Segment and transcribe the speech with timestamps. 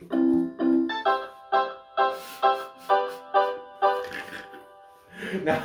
[5.44, 5.60] Nou,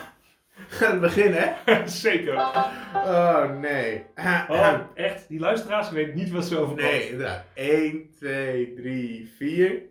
[0.68, 1.88] gaan we beginnen, hè?
[2.06, 2.34] Zeker.
[2.94, 4.04] Oh, nee.
[4.50, 5.28] Oh, echt?
[5.28, 7.44] Die luisteraars weten niet wat ze over Nee, inderdaad.
[7.54, 9.82] 1, 2, 3, 4.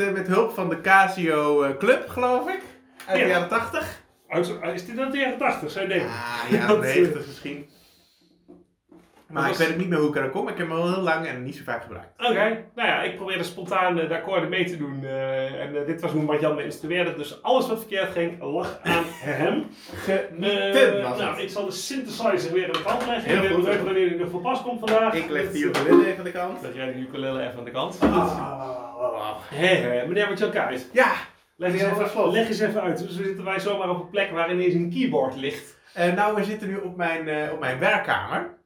[0.00, 2.60] Met, eh, met hulp van de Casio eh, Club, geloof ik.
[3.06, 3.30] Uit de Ja.
[3.30, 4.02] jaren 80.
[4.28, 6.08] Uit- Is dit uit de jaren 80, zou je denken?
[6.08, 7.68] Ah, jaren 90 misschien.
[9.28, 10.48] Maar Dat ik weet ook niet meer hoe ik eraan kom.
[10.48, 12.08] Ik heb hem al heel lang en niet zo vaak gebruikt.
[12.18, 15.04] Oké, nou ja, ik probeerde spontaan eh, de akkoorden mee te doen.
[15.04, 17.14] eh, en eh, dit was hoe wat Jan me instrueerde.
[17.16, 19.04] Dus alles wat verkeerd ging, lag aan
[19.38, 19.66] hem.
[19.94, 21.42] Genieten Eh, was nou, het.
[21.42, 23.30] ik zal de synthesizer weer aan de kant leggen.
[23.30, 23.64] Heel Ik goed.
[23.64, 25.14] weet niet wanneer die er voor pas komt vandaag.
[25.14, 26.62] Ik leg Dat- die ukulele even aan de kant.
[26.62, 27.98] Leg jij de ukulele even aan de kant.
[28.00, 28.89] Ah.
[30.08, 30.86] Meneer Kuijs.
[30.92, 31.12] Ja,
[31.56, 32.98] Leg eens, Ja, even, leg eens even uit.
[32.98, 35.78] Dus zitten wij zomaar op een plek waar ineens een keyboard ligt.
[35.94, 38.58] eh, nou we zitten nu op mijn, eh, op mijn werkkamer.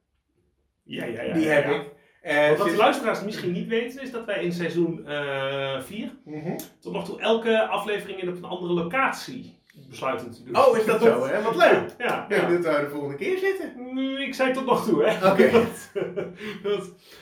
[0.83, 1.33] Ja, ja, ja.
[1.35, 1.71] die heb ja.
[1.75, 1.93] ik.
[2.23, 5.07] Eh, Wat de luisteraars misschien niet weten, is dat wij in seizoen
[5.81, 6.57] 4 Mhm.
[6.81, 10.57] tot nog toe elke aflevering in op een andere locatie besluiten te doen.
[10.57, 11.27] Oh, is dat zo?
[11.27, 11.43] Hè?
[11.43, 11.95] Wat leuk.
[11.99, 12.49] Ja, Ja, ja.
[12.49, 13.73] dat we de volgende keer zitten.
[13.77, 15.31] Mm, Ik zei tot nog toe, hè?
[15.31, 15.51] Oké.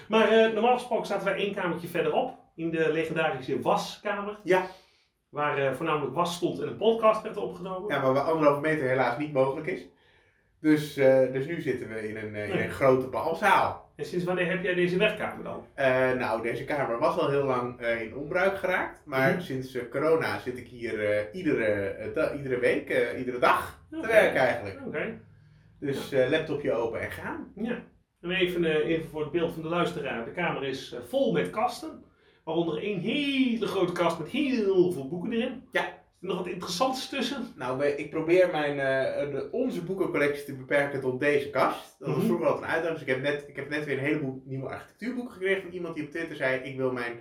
[0.08, 4.38] Maar normaal gesproken zaten wij één kamertje verderop, in de legendarische waskamer.
[4.44, 4.66] Ja.
[5.28, 7.94] Waar eh, voornamelijk was stond en een podcast werd opgenomen.
[7.94, 9.86] Ja, maar waar anderhalve meter helaas niet mogelijk is.
[10.60, 13.90] Dus, eh, dus nu zitten we in een, eh, in een grote balzaal.
[13.96, 15.66] En sinds wanneer heb jij deze werkkamer dan?
[16.18, 19.02] Nou, deze kamer was al heel lang in onbruik geraakt.
[19.04, 19.40] Maar Mhm.
[19.40, 24.80] sinds corona zit ik hier iedere, iedere week, iedere dag te werken eigenlijk.
[24.86, 25.20] Oké,
[25.80, 27.52] Dus laptopje open en gaan.
[27.54, 27.78] ja.
[28.20, 30.24] En even, even voor het beeld van de luisteraar.
[30.24, 32.04] De kamer is vol met kasten.
[32.44, 35.68] Waaronder één hele grote kast met heel veel boeken erin.
[35.72, 35.84] Ja.
[35.86, 37.46] Is er nog wat interessants tussen?
[37.56, 41.96] Nou, ik probeer mijn, eh, de, onze boekencollectie te beperken tot deze kast.
[41.98, 42.26] Dat was Mhm.
[42.26, 42.98] vroeger altijd een uitdaging.
[42.98, 45.94] Dus ik heb net, ik heb net weer een heleboel nieuwe architectuurboeken gekregen van iemand
[45.94, 47.20] die op Twitter zei: Ik wil mijn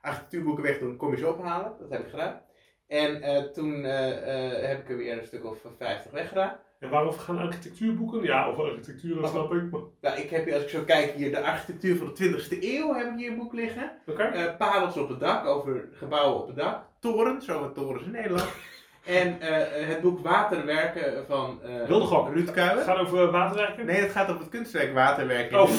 [0.00, 1.72] architectuurboeken wegdoen, kom eens ophalen.
[1.80, 2.40] Dat heb ik gedaan.
[2.86, 6.56] En eh, toen eh, heb ik er weer een stuk of 50 weggedaan.
[6.84, 8.22] En waarover gaan architectuurboeken?
[8.22, 9.70] Ja, over architectuur, dat snap ik.
[9.70, 12.76] maar- Nou, ik heb hier, als ik zo kijk, hier de architectuur van de 20e
[12.78, 13.90] eeuw heb ik hier een boek liggen.
[14.06, 14.22] Oké.
[14.22, 16.82] Eh parels op het dak, over gebouwen op het dak.
[17.00, 18.48] Torens, zo wat torens in Nederland.
[19.04, 22.28] en eh, het boek Waterwerken van gok.
[22.34, 22.76] Ruud Kuilen.
[22.76, 23.86] Het gaat over waterwerken?
[23.86, 25.60] Nee, het gaat over het kunstwerk Waterwerken.
[25.62, 25.70] Oh,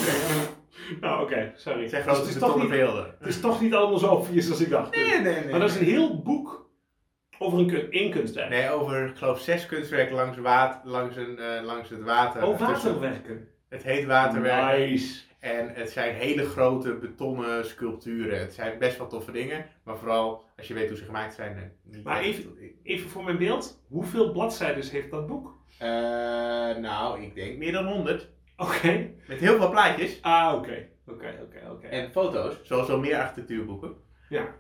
[1.02, 1.82] nou oké, sorry.
[1.90, 3.16] Het Dus het, is toch niet, beelden.
[3.20, 4.96] het is toch niet allemaal zo obvious als ik dacht.
[4.96, 5.50] Nee, nee, nee.
[5.52, 6.65] Maar dat is een heel boek
[7.46, 8.50] over een kun- kunstwerk.
[8.50, 12.44] Nee, over, ik geloof, zes kunstwerken langs, water, langs, een, eh, langs het water.
[12.44, 13.48] Oh, Tussen- waterwerken.
[13.70, 14.80] Het heet Waterwerken.
[14.90, 15.24] Nice.
[15.40, 18.40] En het zijn hele grote betonnen sculpturen.
[18.40, 19.66] Het zijn best wel toffe dingen.
[19.84, 21.74] Maar vooral, als je weet hoe ze gemaakt zijn.
[21.92, 23.84] eh, Maar even- Even voor mijn beeld.
[23.88, 25.54] Hoeveel bladzijden heeft dat boek?
[25.80, 25.88] Eh,
[26.76, 28.30] nou, ik denk meer dan 100.
[28.58, 29.10] Oké.
[29.28, 30.18] Met heel veel plaatjes.
[30.22, 30.88] Ah, oké.
[31.08, 31.88] Oké, oké, oké.
[31.88, 33.94] En foto's, zoals al meer architectuurboeken.
[34.30, 34.56] Ja.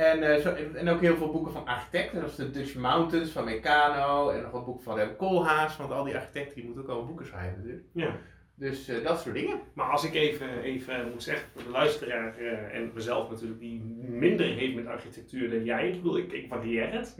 [0.00, 3.44] En, eh, zo, en ook heel veel boeken van architecten, zoals de Dutch Mountains van
[3.44, 4.28] Meccano.
[4.28, 7.06] En nog wat boeken van Rem Koolhaas, want al die architecten die moeten ook al
[7.06, 7.84] boeken schrijven natuurlijk.
[7.92, 8.16] Ja.
[8.54, 9.60] Dus eh, dat soort dingen.
[9.74, 13.80] Maar als ik even, even moet zeggen, voor de luisteraar eh, en mezelf natuurlijk, die
[14.08, 15.88] minder heeft met architectuur dan jij.
[15.88, 17.16] Ik bedoel, ik, ik waardeer het.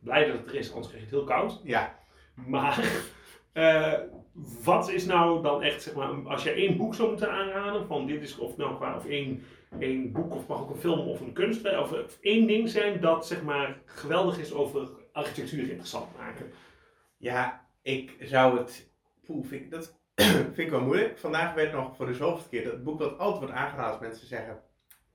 [0.00, 1.60] Blij dat het er is, anders krijg je het heel koud.
[1.64, 1.98] Ja.
[2.46, 2.84] Maar
[4.64, 8.06] wat is nou dan echt, zeg maar, als je één boek zou moeten aanraden, van
[8.06, 9.42] dit is of nou qua of één,
[9.78, 13.00] één boek of mag ook een film of een kunstwerk, of, of één ding zijn
[13.00, 16.50] dat zeg maar geweldig is over architectuur interessant maken.
[17.16, 18.90] Ja, ik zou het.
[19.24, 19.98] Poeh, vind ik, dat
[20.54, 21.18] vind ik wel moeilijk.
[21.18, 24.26] Vandaag werd nog voor de zoveelste keer dat boek wat altijd wordt aangeraden als mensen
[24.26, 24.60] zeggen: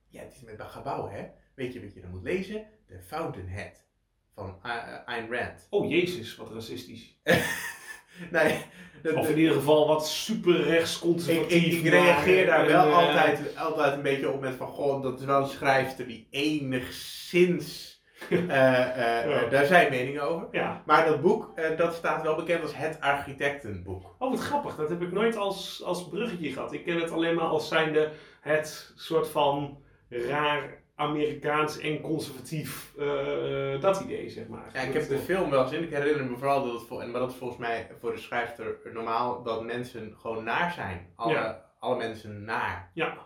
[0.07, 1.27] Ja, het is met dat gebouw, hè?
[1.55, 2.65] Weet je wat je dan moet lezen?
[2.87, 3.85] The Fountainhead
[4.33, 4.59] van
[5.05, 5.67] Ayn Rand.
[5.69, 7.19] Oh jezus, wat racistisch.
[8.31, 8.65] Nee,
[9.01, 12.89] dat- Of in ieder geval wat super rechts ik, ik, ik reageer daar wel en,
[12.91, 16.27] eh, altijd, altijd een beetje op met van: Goh, dat is wel een schrijfster die
[16.29, 17.91] enigszins.
[18.29, 19.49] eh, eh, Ja.
[19.49, 20.47] daar zijn meningen over.
[20.51, 20.81] Ja.
[20.85, 24.15] Maar dat boek, dat staat wel bekend als het architectenboek.
[24.19, 24.75] Oh, wat grappig.
[24.75, 26.73] Dat heb ik nooit als, als bruggetje gehad.
[26.73, 28.11] Ik ken het alleen maar als zijnde
[28.41, 29.77] het soort van
[30.09, 34.69] raar Amerikaans en conservatief eh, dat idee, zeg maar.
[34.73, 35.83] Ja, ik heb de film wel gezien.
[35.83, 38.17] Ik herinner me vooral dat het, vol- en maar dat is volgens mij voor de
[38.19, 41.07] schrijfster normaal, dat mensen gewoon naar zijn.
[41.15, 41.65] Alle, Ja.
[41.79, 42.91] alle mensen naar.
[42.93, 43.17] Ja.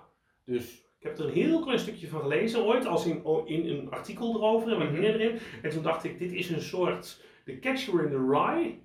[0.46, 3.90] Dus Ik heb er een heel klein stukje van gelezen ooit, als in, in een
[3.92, 5.00] artikel erover en wat Mhm.
[5.00, 5.40] meer erin.
[5.62, 8.80] En toen dacht ik, dit is een soort The Catcher in the Rye,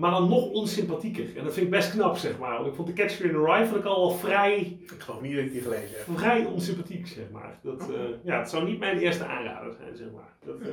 [0.00, 1.36] maar dan nog onsympathieker.
[1.36, 2.54] En dat vind ik best knap, zeg maar.
[2.54, 5.20] Want ik vond The Catcher in the Rye vond ik al wel vrij, Ik geloof
[5.20, 6.16] niet dat ik die gelezen heb.
[6.18, 7.58] vrij onsympathiek, zeg maar.
[7.62, 10.36] Dat, eh, ja, het zou niet mijn eerste aanrader zijn, zeg maar.
[10.44, 10.72] Dat, eh,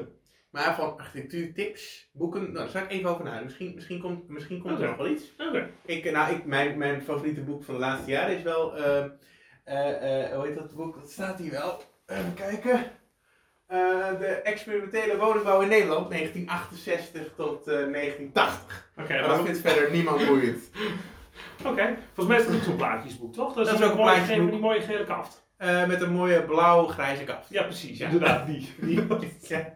[0.50, 3.46] Maar van architectuurtips, boeken, nou, daar zou ik even over nadenken.
[3.46, 5.34] Misschien, misschien komt, misschien komt er nog wel iets.
[5.48, 5.70] Oké.
[5.86, 9.06] Ik, nou, ik, mijn, mijn favoriete boek van de laatste jaren is wel, eh,
[9.64, 10.96] eh, eh, hoe heet dat boek?
[11.00, 11.82] Dat staat hier wel.
[12.06, 12.92] Even kijken.
[13.68, 13.78] Eh,
[14.20, 18.90] de experimentele woningbouw in Nederland, 1968 tot eh, 1980.
[18.98, 20.70] Oké, Maar dat dan- vindt verder niemand boeiend.
[21.70, 23.54] Oké, volgens mij is dat ook zo'n plaatjesboek, toch?
[23.54, 24.06] Dat is, Dat is ook ook een
[24.38, 25.46] mooie, die mooie gele kaft.
[25.58, 27.50] Eh, met een mooie blauw-grijze kaft.
[27.50, 27.98] Ja, precies.
[27.98, 28.06] Ja.
[28.06, 28.70] Inderdaad, die.
[28.82, 29.06] die.
[29.42, 29.74] Ja.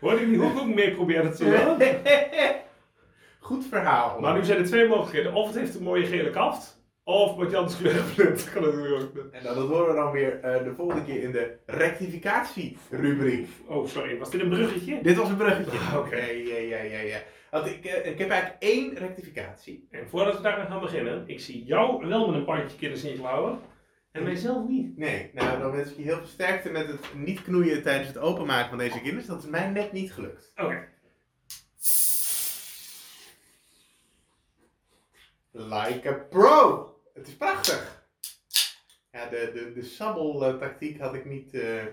[0.00, 1.86] Hoorde ik die hoek ook mee proberen te doen?
[3.48, 4.20] Goed verhaal.
[4.20, 5.32] Maar nu zijn er twee mogelijkheden.
[5.34, 9.32] Of het heeft een mooie gele kaft, of wat Jans kleur Dat kan natuurlijk ook.
[9.32, 13.48] En nou, dat horen we dan weer eh, de volgende keer in de rectificatie-rubriek.
[13.66, 14.18] Oh, sorry.
[14.18, 15.02] Was dit een bruggetje?
[15.02, 15.78] Dit was een bruggetje.
[15.98, 16.16] Oké.
[16.16, 17.22] Ja, ja, ja, ja, ja.
[17.50, 19.88] Want ik, eh, ik heb eigenlijk één rectificatie.
[19.90, 23.58] En voordat we daaraan gaan beginnen, ik zie jou wel met een bandje kindersintje klauwen.
[24.12, 24.96] En mijzelf niet.
[24.96, 28.18] Nee, nou dan wens ik je heel veel sterkte met het niet knoeien tijdens het
[28.18, 29.26] openmaken van deze kinders.
[29.26, 30.52] Dat is mij net niet gelukt.
[30.56, 30.88] Oké.
[35.50, 36.93] Like a pro!
[37.14, 38.06] Het is prachtig!
[39.10, 41.54] Ja, de, de, de sabbeltactiek had ik niet...
[41.54, 41.84] eh,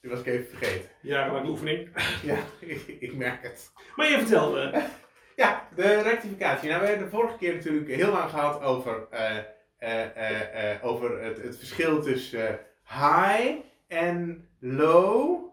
[0.00, 0.90] die was ik even vergeten.
[1.02, 1.88] Jarenlange oefening.
[2.22, 3.72] Ja, ik, ik merk het.
[3.96, 4.72] Maar je vertelde.
[5.36, 6.68] Ja, de rectificatie.
[6.68, 11.42] Nou, we hebben de vorige keer natuurlijk heel lang gehad over, eh, eh, over het,
[11.42, 13.54] het verschil tussen high
[13.88, 15.44] en low.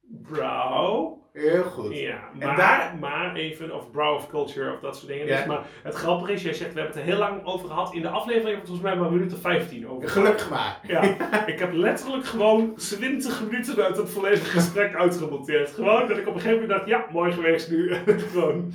[0.00, 1.19] Brow.
[1.32, 1.94] Heel goed.
[1.96, 5.26] Ja, En maar, daar- maar even, of brow of culture of dat soort dingen.
[5.26, 5.36] Ja.
[5.36, 7.94] Dus, maar het grappige is, jij zegt, we hebben het er heel lang over gehad.
[7.94, 10.08] In de aflevering hebben we het volgens mij maar een minuut of 15 over.
[10.08, 10.80] Gelukkig maar.
[10.82, 11.02] Ja,
[11.46, 15.70] ik heb letterlijk gewoon 20 minuten uit het volledige gesprek uitgemonteerd.
[15.70, 17.94] Gewoon dat ik op een gegeven moment dacht, ja, mooi geweest nu.
[18.30, 18.72] gewoon.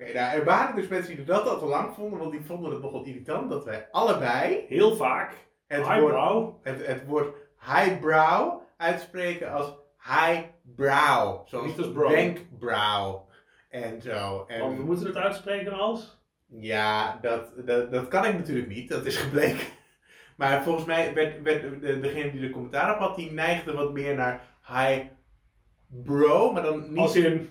[0.00, 2.72] Oké, nou, er waren dus mensen die dat al te lang vonden, want die vonden
[2.72, 5.32] het nogal irritant dat wij allebei Heel vaak.
[5.66, 6.54] het woord, Highbrow.
[6.62, 9.72] het, het woord highbrow uitspreken als
[10.76, 11.48] highbrow.
[11.48, 12.08] Zoals Niet als bro.
[12.10, 13.26] wenkbrauw
[13.68, 14.44] en zo.
[14.48, 16.20] En, Want we moeten het uitspreken als...
[16.46, 19.66] Ja, dat, dat, dat kan ik natuurlijk niet, dat is gebleken.
[20.36, 23.92] Maar volgens mij werd, werd de, degene die de commentaar op had, die neigde wat
[23.92, 25.02] meer naar hi
[25.86, 27.50] bro, maar dan Als niet in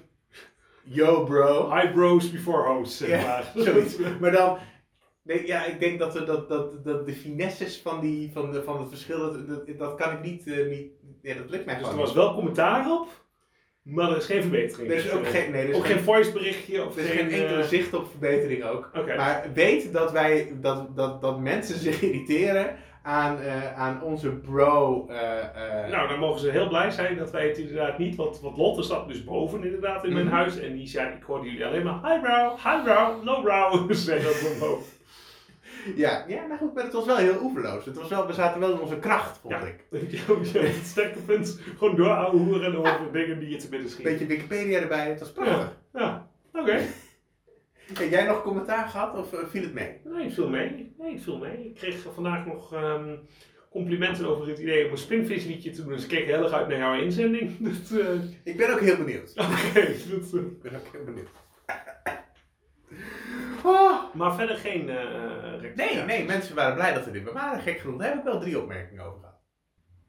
[0.83, 1.73] yo bro.
[1.75, 3.97] highbrows before hosts, zeg Ja, zoiets.
[4.19, 4.57] Maar dan,
[5.23, 8.63] nee, ja, ik denk dat, we dat, dat, dat de finesses van, die, van, de,
[8.63, 10.91] van het verschil, dat, dat, dat kan ik niet, eh, niet
[11.21, 13.07] ja, dat lukt mij Dus er was wel commentaar op,
[13.81, 14.89] maar er is geen verbetering.
[14.91, 17.09] Er is ook geen, nee, er is ook geen, geen voice berichtje of er is
[17.09, 18.89] geen enkele eh, zicht op verbetering ook.
[19.17, 25.07] Maar weet dat wij, dat, dat, dat mensen zich irriteren aan, eh, aan onze bro.
[25.07, 28.57] eh, Nou, dan mogen ze heel blij zijn dat wij het inderdaad niet, want, want
[28.57, 30.35] Lotte staat dus boven inderdaad in mijn Mhm.
[30.35, 34.99] huis en die zei, ik hoorde jullie alleen maar highbrow, highbrow, lowbrow, zei dat boven.
[35.95, 37.85] Ja, ja, nou goed, maar het was wel heel oeverloos.
[37.85, 39.61] Het was wel, we zaten wel in onze kracht, vond Ja.
[39.61, 39.85] ik.
[40.53, 44.11] het sterke punt, gewoon doorhoeren over dingen die je te binnen Een schieten.
[44.17, 45.77] beetje Wikipedia erbij, het was prachtig.
[45.93, 46.79] Ja, oké.
[47.99, 49.97] Heb jij nog commentaar gehad of eh, viel het mee?
[50.03, 50.93] Nee, het viel mee.
[50.99, 51.65] Nee, het viel mee.
[51.65, 53.15] Ik kreeg vandaag nog ehm,
[53.69, 55.91] complimenten over het idee om een spinvis liedje te doen.
[55.93, 57.57] Dus ik keek heel erg uit naar jouw inzending.
[57.67, 58.07] Dus, eh,
[58.43, 59.31] Ik ben ook heel benieuwd.
[59.37, 61.27] oké, dat, eh, Ik ben ook heel benieuwd.
[64.13, 66.03] Maar verder geen eh Nee, rectificatie.
[66.05, 67.61] nee, mensen waren blij dat we dit waren.
[67.61, 69.39] Gek genoeg, daar heb ik wel drie opmerkingen over gehad.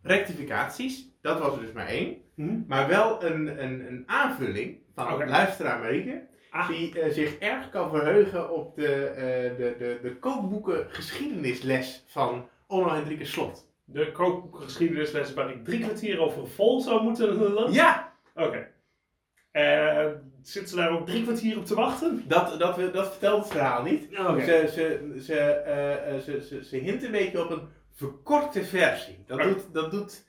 [0.02, 2.16] Rectificaties, dat was er dus maar één.
[2.34, 2.60] Hm?
[2.66, 5.26] Maar wel een, een, een aanvulling van Oké.
[5.26, 6.26] luisteraar Marieke.
[6.50, 6.68] Ah.
[6.68, 12.48] Die eh, zich erg kan verheugen op de, eh, de, de, de kookboeken geschiedenisles van
[12.66, 13.70] Onno Hendrikus Slot.
[13.84, 17.72] De kookboekgeschiedenisles waar ik drie kwartier over vol zou moeten lullen.
[17.72, 18.68] Ja, Oké.
[19.50, 20.06] Eh,
[20.42, 22.24] zitten ze daar ook drie kwartier op te wachten?
[22.28, 24.08] dat, dat, we- dat vertelt het verhaal niet.
[24.18, 24.40] Oké.
[24.44, 29.24] Ze, ze, ze, eh, eh, ze, ze, ze hint een beetje op een verkorte versie.
[29.26, 29.48] Dat Oké.
[29.48, 30.24] doet, dat doet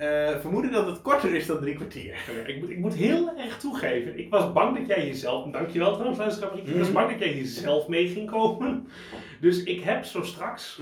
[0.00, 2.14] eh, vermoeden dat het korter is dan drie kwartier.
[2.40, 5.90] Oké, Ik, moet, ik moet heel erg toegeven, ik was bang dat jij jezelf, dankjewel
[5.92, 6.92] trouwens luisteraar ik was Mhm.
[6.92, 8.88] bang dat jij jezelf mee ging komen.
[9.40, 10.78] Dus ik heb zo straks,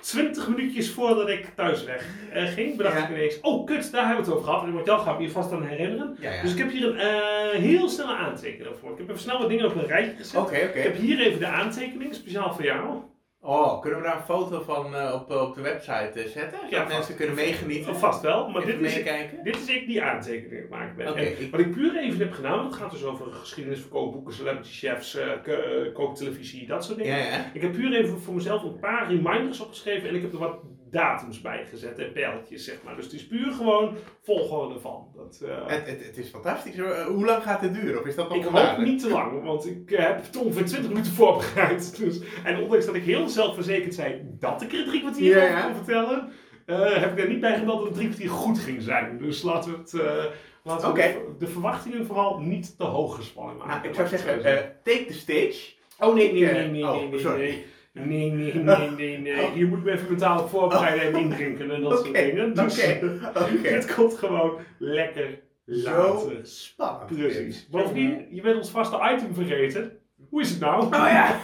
[0.00, 3.02] 20 minuutjes voordat ik thuis weg eh, ging, bedacht Ja.
[3.04, 4.64] ik ineens, oh kut, daar hebben we het over gehad.
[4.66, 6.16] En want jou gaat me hier vast aan herinneren.
[6.20, 6.42] Ja, ja.
[6.42, 8.90] Dus ik heb hier een eh, heel snelle aantekening voor.
[8.90, 10.50] Ik heb even snel wat dingen op een rijtje gezet.
[10.74, 13.00] Ik heb hier even de aantekening, speciaal voor jou.
[13.44, 16.58] Oh, kunnen we daar een foto van eh, op, op de website eh, zetten?
[16.58, 17.96] Zodat Ja, mensen kunnen meegenieten?
[17.96, 19.44] Vast wel, maar dit is, meekijken?
[19.44, 21.06] dit is ik die aantekening aan het maken ben.
[21.16, 23.90] En ik- Wat ik puur even heb gedaan, want het gaat dus over geschiedenis van
[23.90, 27.16] kookboeken, celebrity chefs, eh, eh, kooktelevisie, dat soort dingen.
[27.18, 27.50] Ja, ja.
[27.52, 30.58] Ik heb puur even voor mezelf een paar reminders opgeschreven en ik heb er wat
[30.92, 32.96] datums bijgezet en pijltjes, zeg maar.
[32.96, 35.06] Dus het is puur gewoon volgorde van.
[35.16, 36.78] Dat, eh, Het, het, het is fantastisch.
[36.78, 36.90] hoor.
[36.90, 38.00] Eh, Hoe lang gaat dit duren?
[38.00, 40.64] Of is dat nog ik hoop niet te lang, want ik eh, heb het ongeveer
[40.64, 41.80] 20 minuten voorbereid.
[42.02, 45.62] Dus, en ondanks dat ik heel zelfverzekerd zei dat ik er drie kwartier over ja.
[45.62, 46.28] kon vertellen,
[46.66, 49.18] eh, heb ik er niet bij gemeld dat het drie kwartier goed ging zijn.
[49.18, 50.24] Dus laten we, het, eh,
[50.62, 53.72] laten we de, de verwachtingen vooral niet te hoog gespannen maken.
[53.76, 54.54] Nou, ik zou zeggen, het eh,
[54.94, 55.72] take the stage.
[55.98, 57.40] Oh nee, nee, eh, nee, nee, oh, nee, nee, sorry.
[57.40, 57.64] nee.
[57.92, 59.50] Nee, nee, nee, nee, nee.
[59.50, 62.54] Hier moet ik me even mentaal op voorbereiden en indrinken en dat soort Oké, dingen.
[62.54, 63.68] Dus oké, oké.
[63.68, 66.46] het komt gewoon lekker Zo later.
[66.46, 67.06] spannend.
[67.06, 67.68] Precies.
[67.68, 69.98] Bovendien, je bent ons vaste item vergeten.
[70.28, 70.84] Hoe is het nou?
[70.84, 71.40] Oh ja.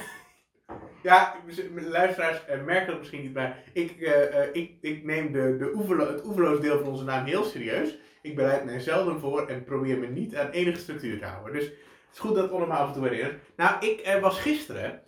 [1.02, 1.34] Ja,
[1.74, 5.56] de luisteraars eh, merken dat misschien niet, maar ik, eh, eh, ik, ik neem de,
[5.58, 7.98] de oevelo, het oeverloos deel van onze naam heel serieus.
[8.22, 11.52] Ik bereid mij zelden voor en probeer me niet aan enige structuur te houden.
[11.52, 11.74] Dus het
[12.12, 13.34] is goed dat het allemaal af en toe herinnert.
[13.56, 15.02] Nou, ik eh, was gisteren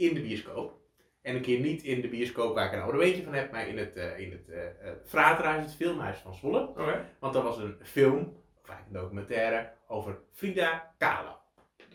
[0.00, 0.78] in de bioscoop.
[1.22, 3.78] En een keer niet in de bioscoop waar ik een abonnementje van heb, maar in
[3.78, 6.72] het, eh in het Fraterhuis, het filmhuis van Zwolle.
[7.18, 8.20] Want er was een film,
[8.62, 11.38] of eigenlijk een documentaire, over Frida Kahlo.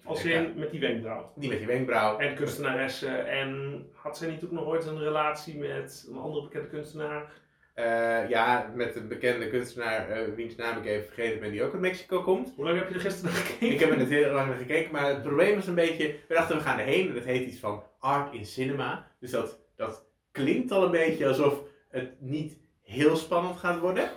[0.03, 1.31] Als in met die wenkbrauw.
[1.35, 2.17] Die met die wenkbrauw.
[2.17, 3.07] En kunstenaresse.
[3.17, 7.31] En had zij niet ook nog ooit een relatie met een andere bekende kunstenaar?
[7.75, 11.71] Eh, ja, met een bekende kunstenaar, eh, wiens naam ik even vergeten ben, die ook
[11.71, 12.53] uit Mexico komt.
[12.55, 13.71] Hoe lang heb je er gisteren naar gekeken?
[13.71, 16.33] Ik heb er net heel lang naar gekeken, maar het probleem was een beetje, we
[16.33, 19.07] dachten we gaan erheen en dat heet iets van art in cinema.
[19.19, 24.09] Dus dat, dat klinkt al een beetje alsof het niet heel spannend gaat worden.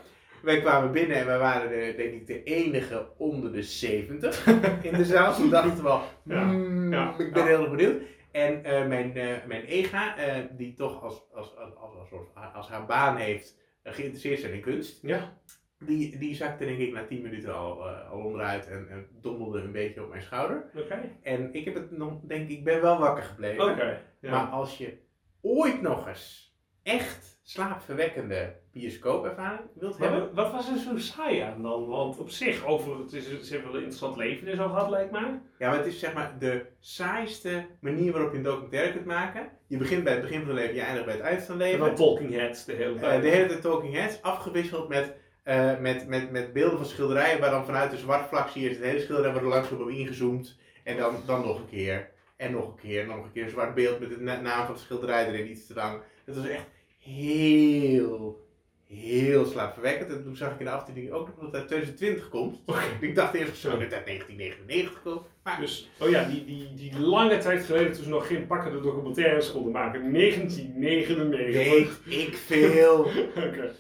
[0.43, 4.47] Wij kwamen binnen en wij waren de, denk ik de enige onder de 70
[4.83, 5.35] in de zaal.
[5.35, 7.49] Toen dachten we wel, Ja, hmm, ja, ik ben ja.
[7.49, 8.03] heel erg benieuwd.
[8.39, 12.87] En eh, mijn, eh, mijn ega, eh, die toch als, als, als, als, als, haar
[12.87, 15.39] baan heeft geïnteresseerd zijn in kunst, Ja.
[15.79, 19.73] die, die zakte denk ik na 10 minuten al, al onderuit en, en dommelde een
[19.73, 20.71] beetje op mijn schouder.
[20.77, 21.17] Oké.
[21.23, 23.71] En ik heb het nog, denk ik, ben wel wakker gebleven.
[23.71, 24.03] Oké.
[24.21, 24.31] Ja.
[24.31, 24.99] Maar als je
[25.41, 30.35] ooit nog eens echt slaapverwekkende bioscoopervaring wilt hebben.
[30.35, 31.87] Wat was er zo saai aan dan?
[31.87, 34.91] Want op zich, over het is, ze hebben wel een interessant leven en zo gehad,
[34.91, 35.41] lijkt mij.
[35.59, 39.49] Ja, maar het is zeg maar de saaiste manier waarop je een documentaire kunt maken.
[39.67, 41.65] Je begint bij het begin van het leven, je eindigt bij het eind van het
[41.65, 41.87] En leven.
[41.87, 43.23] dan Talking Heads de hele Eh, tijd.
[43.23, 47.51] de hele tijd Talking Heads, afgewisseld met, eh, met, met, met beelden van schilderijen, waar
[47.51, 50.59] dan vanuit de zwart vlak zie je het hele schilderij wordt er op ingezoomd.
[50.85, 52.11] En dan, dan nog een keer.
[52.37, 53.01] En nog een keer.
[53.03, 55.51] En nog een keer een zwart beeld met de na- naam van het schilderij erin,
[55.51, 56.01] iets te lang.
[56.25, 56.67] Het was echt
[56.99, 58.47] heel,
[58.89, 60.11] heel slaapverwekkend.
[60.11, 62.59] En toen zag ik in de aftiteling ook nog dat het uit 2020 komt.
[63.01, 65.27] Ik dacht eerst zo dat het uit 1999 komt.
[65.43, 68.81] Maar Dus, oh ja, die, die, die lange tijd geleden toen ze nog geen pakkende
[68.81, 70.13] documentaires konden maken.
[70.13, 72.01] 1999.
[72.05, 72.99] weet ik veel.
[73.47, 73.75] Oké.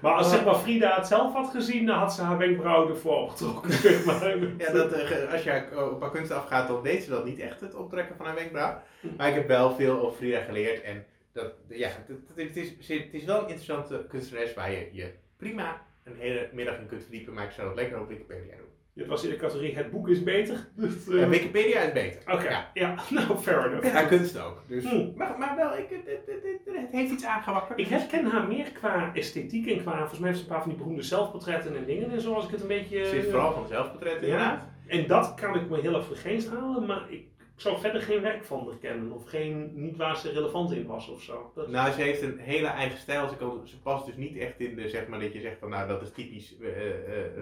[0.00, 3.20] Maar als zeg maar Frida het zelf had gezien, dan had ze haar wenkbrauw ervoor
[3.20, 3.70] opgetrokken.
[4.58, 7.60] Ja, dat, eh, als je op haar kunst afgaat, dan deed ze dat niet echt,
[7.60, 8.78] het optrekken van haar wenkbrauw.
[9.16, 10.82] Maar ik heb wel veel over Frida geleerd.
[10.82, 11.90] En dat, ja,
[12.34, 16.78] het, is, het is wel een interessante kunstenares waar je je prima een hele middag
[16.78, 17.34] in kunt verdiepen.
[17.34, 18.70] Maar ik zou dat lekker op Wikipedia doen.
[18.94, 20.68] Het was in de categorie het boek is beter.
[20.74, 22.32] Dus, Ja, Wikipedia is beter.
[22.32, 22.70] Oké, Ja.
[22.74, 22.94] ja.
[23.10, 23.92] nou fair enough.
[23.92, 24.62] Ja, kunst ook.
[24.66, 25.12] Dus, Hmm.
[25.16, 27.78] maar, maar wel, ik, het, het, heeft iets aangewakkerd.
[27.78, 30.70] Ik herken haar meer qua esthetiek en qua, volgens mij heeft ze een paar van
[30.70, 33.04] die beroemde zelfportretten en dingen en zo, als ik het een beetje...
[33.04, 34.60] Ze is vooral van zelfportret inderdaad.
[34.60, 37.26] Ja, en dat kan ik me heel erg voor de geest halen, maar ik
[37.62, 39.12] zou verder geen werk van haar kennen.
[39.12, 41.52] Of geen, niet waar ze relevant in was of zo.
[41.54, 43.28] Dat, Nou, ze heeft een hele eigen stijl.
[43.28, 45.70] Ze, kan, ze past dus niet echt in de, zeg maar, dat je zegt van,
[45.70, 46.68] nou, dat is typisch eh,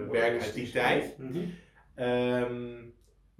[0.09, 1.17] werk uit die tijd.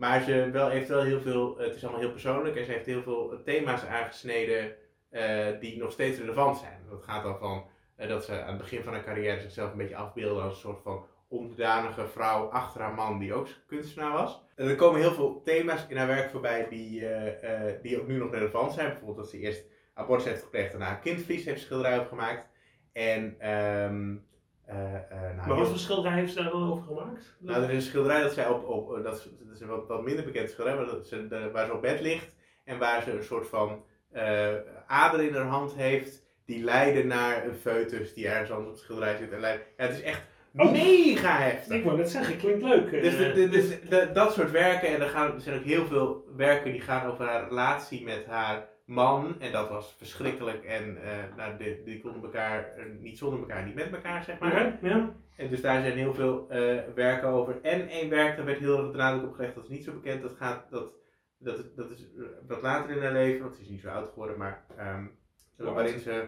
[0.01, 2.85] Maar ze wel, heeft wel heel veel, het is allemaal heel persoonlijk en ze heeft
[2.85, 4.75] heel veel thema's aangesneden
[5.09, 6.79] eh, die nog steeds relevant zijn.
[6.89, 9.77] Dat gaat dan van eh, dat ze aan het begin van haar carrière zichzelf een
[9.77, 14.41] beetje afbeelden als een soort van onderdanige vrouw achter haar man die ook kunstenaar was.
[14.55, 18.07] En er komen heel veel thema's in haar werk voorbij die, eh, eh, die ook
[18.07, 18.88] nu nog relevant zijn.
[18.88, 22.47] Bijvoorbeeld dat ze eerst abortus heeft gepleegd en een kindvlies heeft ze schilderij over gemaakt.
[22.93, 24.15] En ehm
[24.65, 24.75] eh,
[25.35, 27.35] nou, Maar wat voor schilderij heeft ze daar dan over gemaakt?
[27.39, 29.88] nou, er is een schilderij dat zij op, op dat, is, dat is een wat,
[29.88, 32.31] wat minder bekend schilderij, maar dat ze, de- waar ze op bed ligt
[32.63, 33.83] en waar ze een soort van
[34.88, 38.83] ader in haar hand heeft, die leiden naar een foetus die ergens anders op het
[38.83, 39.31] schilderij zit.
[39.31, 40.23] En leidt, ja, het is echt
[40.55, 40.72] Oh.
[40.72, 41.75] mega heftig.
[41.77, 42.89] ik wou net zeggen, klinkt leuk.
[42.91, 45.65] Dus, de, Eh, de- dus de- dat soort werken, en er, gaan, er zijn ook
[45.65, 49.36] heel veel werken die gaan over haar relatie met haar man.
[49.39, 50.63] En dat was verschrikkelijk.
[50.63, 54.39] En eh, nou, die, die konden elkaar eh, niet zonder elkaar, niet met elkaar, zeg
[54.39, 54.51] maar.
[54.51, 55.13] Oké, ja.
[55.38, 57.60] En dus daar zijn heel veel eh, werken over.
[57.62, 59.93] En één werk, daar werd heel erg de nadruk op gelegd, dat is niet zo
[59.93, 60.22] bekend.
[60.22, 60.91] Dat gaat, dat,
[61.38, 62.08] dat, dat is
[62.48, 65.05] wat later in haar leven, want ze is niet zo oud geworden, maar ehm,
[65.58, 66.27] Hoe waarin ze,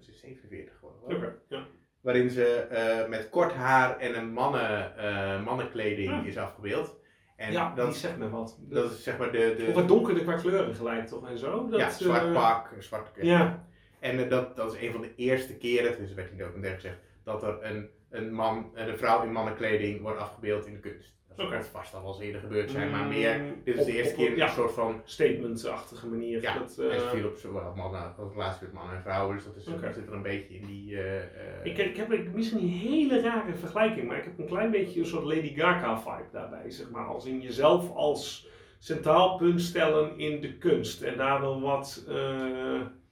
[0.00, 1.16] ze is 47 geworden.
[1.16, 1.66] Oké, ja.
[2.08, 6.22] Waarin ze eh, met kort haar en een mannen, eh, mannenkleding Ja.
[6.24, 6.96] is afgebeeld.
[7.36, 8.58] En ja, dat, die zegt me wat.
[8.60, 11.68] dat is zeg maar de, Of de wat donkerder qua kleuren gelijk toch en zo?
[11.68, 13.64] Dat, ja, zwart eh, pak, een zwarte Ja,
[13.98, 16.80] En eh, dat, dat is een van de eerste keren, dus werd in de documentaire
[16.80, 20.80] gezegd, dat er een, een man, eh, een vrouw in mannenkleding wordt afgebeeld in de
[20.80, 21.16] kunst.
[21.38, 21.62] Dat Oké.
[21.62, 23.92] zal vast al wel eens eerder gebeurd zijn, maar Mm, meer, dit is op- de
[23.96, 24.46] eerste op- keer ja.
[24.46, 26.42] een soort van, Statement-achtige manier.
[26.42, 29.34] ja, dat, en eh, ze viel op zowel mannen, als laatst weer mannen en vrouwen,
[29.36, 29.80] dus dat is, Oké.
[29.80, 30.96] dat zit er een beetje in die...
[30.96, 31.24] eh, eh,
[31.64, 35.06] ik, ik heb misschien een hele rare vergelijking, maar ik heb een klein beetje een
[35.06, 37.06] soort Lady Gaga-vibe daarbij, zeg maar.
[37.06, 41.02] Als in jezelf als centraal punt stellen in de kunst.
[41.02, 42.04] En daar dan wat...
[42.08, 42.14] eh,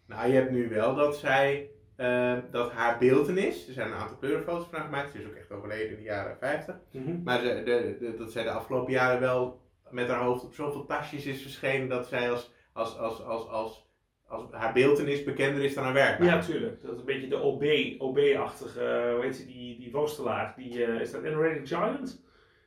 [0.06, 4.17] Nou, je hebt nu wel dat zij, eh, dat haar beeltenis, er zijn een aantal
[4.17, 6.76] kleurenfoto's van haar gemaakt, ze is ook echt overleden in de jaren 50.
[6.93, 7.23] mhm.
[7.25, 9.61] Maar de, de, de- dat zij de afgelopen jaren wel
[9.91, 13.88] met haar hoofd op zoveel tasjes is verschenen dat zij als, als, als, als, als,
[14.29, 16.23] als haar beeltenis bekender is dan haar werk.
[16.23, 16.83] Ja, tuurlijk.
[16.83, 17.62] Dat is een beetje de OB,
[17.99, 20.55] OB-achtige, hoe heet ze, die, die worstelaar.
[20.57, 22.25] Die, eh, is dat Enraged Giant?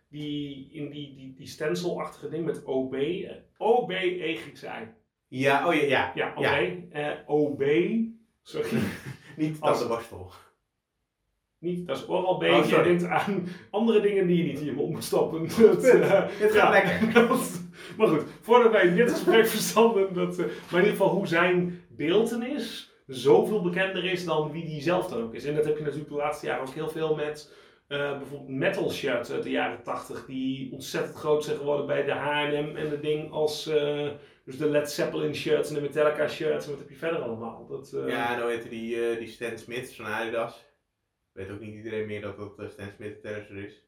[0.10, 2.94] Die, in die, die, die stencil-achtige ding met OB.
[2.94, 4.88] eh, OB, E, Griekse I.
[5.28, 6.12] ja, oh ja, ja.
[6.16, 6.44] Ja, OB.
[6.44, 6.60] Ja.
[6.92, 7.64] eh, OB.
[8.42, 8.70] Sorry.
[9.40, 10.32] Niet Als- de borstel.
[11.60, 12.44] Niet, dat is oral B.
[12.44, 15.42] Oh, je denkt aan andere dingen die je niet in je mond moet stoppen.
[15.66, 17.14] Dat, eh, Dit gaat lekker.
[17.28, 17.62] dat-
[17.98, 21.82] maar goed, voordat wij dit gesprek verstanden, dat, eh, maar in ieder geval hoe zijn
[21.90, 25.46] beeltenis zoveel bekender is dan wie die zelf dan ook is.
[25.46, 27.54] En dat heb je natuurlijk de laatste jaren ook heel veel met
[27.88, 32.12] eh, bijvoorbeeld metal shirts uit de jaren 80, die ontzettend groot zijn geworden bij de
[32.12, 34.08] H&M en de ding als eh,
[34.50, 37.68] dus de Led Zeppelin shirts en de Metallica shirts en wat heb je verder allemaal.
[37.68, 40.66] Dat, eh, Ja, nou heette die, eh, die Stan Smith van Adidas.
[41.32, 43.84] Weet ook niet iedereen meer dat dat eh, Stan Smith tennisser is.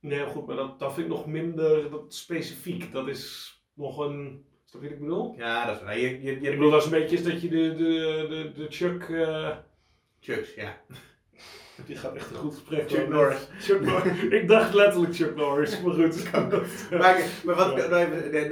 [0.00, 2.92] Nee, goed, maar dat, dat vind ik nog minder dat specifiek.
[2.92, 4.46] Dat is nog een.
[4.66, 5.34] Is dat wat ik bedoel?
[5.36, 5.98] Ja, dat is waar.
[5.98, 8.52] Je, je, Ik je, bedoel, dat is een beetje is dat je de, de, de,
[8.52, 9.04] de Chuck.
[10.20, 10.80] Chucks, ja.
[11.88, 12.90] Die gaat echt een goed gesprek.
[12.90, 13.08] Chuck.
[13.08, 13.48] Norris.
[13.60, 14.12] Chuck Norris.
[14.40, 16.30] ik dacht letterlijk Chuck Norris, maar goed.
[16.98, 17.88] Maar, maar wat, Ja.
[17.88, 18.48] nee, nee,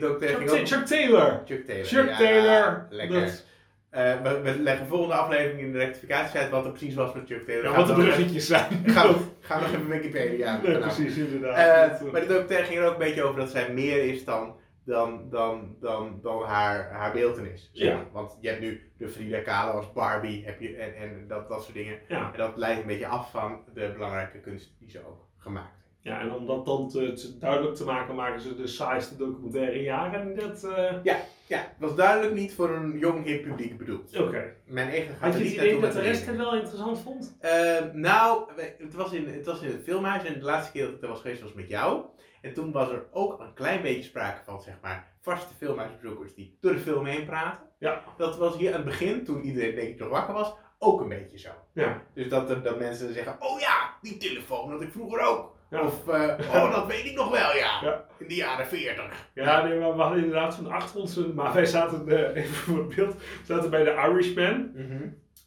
[0.00, 0.66] Chuck, ging Ta- ook...
[0.66, 1.42] Chuck Taylor.
[1.46, 1.84] Chuck Taylor.
[1.84, 2.86] Chuck ja, Taylor.
[2.90, 3.20] Lekker.
[3.20, 3.48] Dat-
[3.90, 7.22] Eh, we, we leggen volgende aflevering in de rectificatie uit wat er precies was met
[7.26, 7.64] Chuck Taylor.
[7.64, 8.82] Ja, wat de bruggetjes zijn.
[8.94, 12.00] Gaan we, gaan we nog even Wikipedia Nee, precies, inderdaad.
[12.00, 14.54] Eh, maar de documentaire ging er ook een beetje over dat zij meer is dan,
[14.84, 17.70] dan, dan, dan, dan haar, haar beeltenis.
[17.72, 18.06] zeg Ja.
[18.12, 21.62] Want je hebt nu de Frida Kahlo als Barbie heb je, en, en dat, dat
[21.62, 21.98] soort dingen.
[22.08, 22.32] ja.
[22.32, 25.86] En dat leidt een beetje af van de belangrijke kunst die ze ook gemaakt heeft.
[26.02, 29.74] ja, en om dat dan te, te duidelijk te maken, maken ze de saaiste documentaire
[29.76, 30.20] in jaren.
[30.20, 30.64] En dat.
[30.64, 34.18] eh, Ja, het was duidelijk niet voor een jong hip publiek bedoeld.
[34.18, 34.54] Oké.
[34.64, 37.36] Mijn eigen gaat Had je het idee dat de rest het wel interessant vond?
[37.40, 40.94] Eh, nou, het was, in, het was in het filmhuis en de laatste keer dat
[40.94, 42.04] ik er was geweest was met jou.
[42.40, 46.58] En toen was er ook een klein beetje sprake van, zeg maar, vaste filmhuisbezoekers die
[46.60, 47.66] door de film heen praten.
[47.78, 48.02] Ja.
[48.16, 51.08] Dat was hier aan het begin, toen iedereen denk ik nog wakker was, ook een
[51.08, 51.50] beetje zo.
[51.74, 52.02] Ja.
[52.14, 55.58] Dus dat, er- dat mensen zeggen, oh ja, die telefoon had ik vroeger ook.
[55.70, 55.82] Ja.
[55.82, 57.78] Of, eh, oh dat weet ik nog wel, ja.
[57.82, 58.04] Ja.
[58.18, 59.30] In de jaren 40.
[59.34, 62.94] Ja, nee, maar we hadden inderdaad zo'n achtergrond, maar wij zaten, eh, even voor het
[62.96, 64.72] beeld, zaten bij de Irishman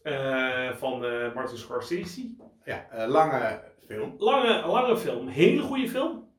[0.03, 0.99] eh, van
[1.33, 2.35] Martin Scorsese.
[2.63, 4.15] Ja, lange film.
[4.17, 6.31] Lange, lange film, hele goede film.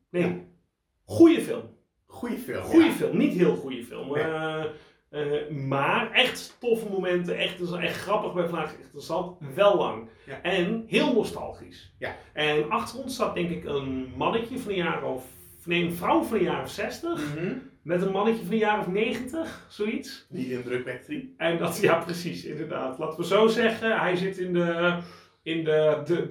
[1.06, 1.62] Nee, goede film.
[2.06, 2.62] Goeie film.
[2.62, 2.92] Goede ja.
[2.92, 4.12] film, niet heel goede film.
[4.12, 4.22] Nee.
[4.22, 4.64] Eh,
[5.10, 10.08] eh, maar echt toffe momenten, echt, dus echt grappig bij Vlaag, interessant, wel lang.
[10.26, 10.42] Ja.
[10.42, 11.94] En heel nostalgisch.
[11.98, 12.16] Ja.
[12.32, 15.24] En achter ons staat denk ik een mannetje van een jaar of,
[15.64, 17.34] nee een vrouw van een jaar of 60.
[17.34, 17.52] Mhm.
[17.82, 20.26] Met een mannetje van een jaar of 90, zoiets.
[20.28, 21.24] Die indrukwekkend.
[21.36, 22.98] En dat, ja precies, inderdaad.
[22.98, 24.98] Laten we zo zeggen, hij zit in de,
[25.42, 26.26] in de, de,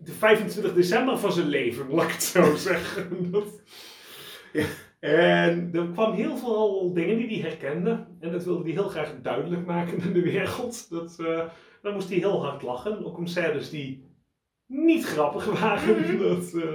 [0.00, 3.30] de 25 december van zijn leven, laat ik het zo zeggen.
[3.30, 3.62] Dat-
[4.52, 4.64] Ja.
[5.00, 8.06] En er kwam heel veel dingen die hij herkende.
[8.20, 10.90] En dat wilde hij heel graag duidelijk maken in de wereld.
[10.90, 11.48] Dat, eh
[11.82, 13.04] dan moest hij heel hard lachen.
[13.04, 14.04] Ook om scènes die
[14.66, 16.18] niet grappig waren.
[16.28, 16.74] Dat, eh,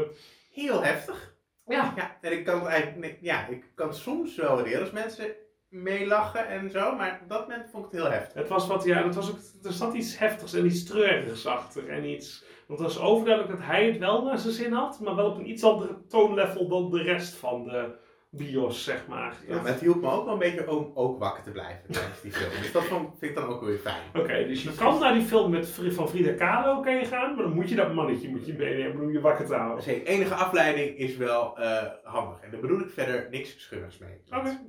[0.51, 1.35] Heel heftig.
[1.65, 1.93] ja.
[1.95, 5.35] Ja, en ik kan eigenlijk, ja, ik kan soms wel waarderen als mensen
[5.69, 8.33] meelachen en zo, maar op dat moment vond ik het heel heftig.
[8.33, 11.89] Het was wat, ja, het was ook, er zat iets heftigs en iets treurigs achter.
[11.89, 15.15] En iets, want het was overduidelijk dat hij het wel naar zijn zin had, maar
[15.15, 19.35] wel op een iets andere toonlevel dan de rest van de bios, zeg maar.
[19.47, 22.21] Ja, maar het hielp me ook wel een beetje om ook wakker te blijven tijdens
[22.21, 22.49] die film.
[22.61, 24.01] Dus dat vond, vind ik dan ook weer fijn.
[24.15, 27.43] Oké, dus je kan naar die film met, van Frida Kahlo kan je gaan, maar
[27.43, 29.75] dan moet je dat mannetje moet je meenemen om je wakker te houden.
[29.75, 32.41] Dus hey, enige afleiding is wel eh, handig.
[32.41, 34.21] En daar bedoel ik verder niks schurrigs mee.
[34.39, 34.59] Oké.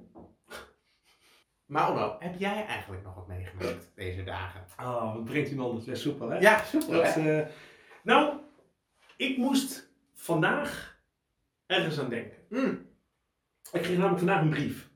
[1.67, 4.65] Maar Onno, heb jij eigenlijk nog wat meegemaakt deze dagen?
[4.81, 6.39] Oh, wat brengt u anders les soepel, hè?
[6.39, 7.41] Ja, Dat, hè?
[7.41, 7.47] eh,
[8.07, 8.35] nou,
[9.17, 10.99] ik moest vandaag
[11.67, 12.37] ergens aan denken.
[12.49, 12.87] Mm.
[13.73, 14.89] Ik kreeg namelijk vandaag een brief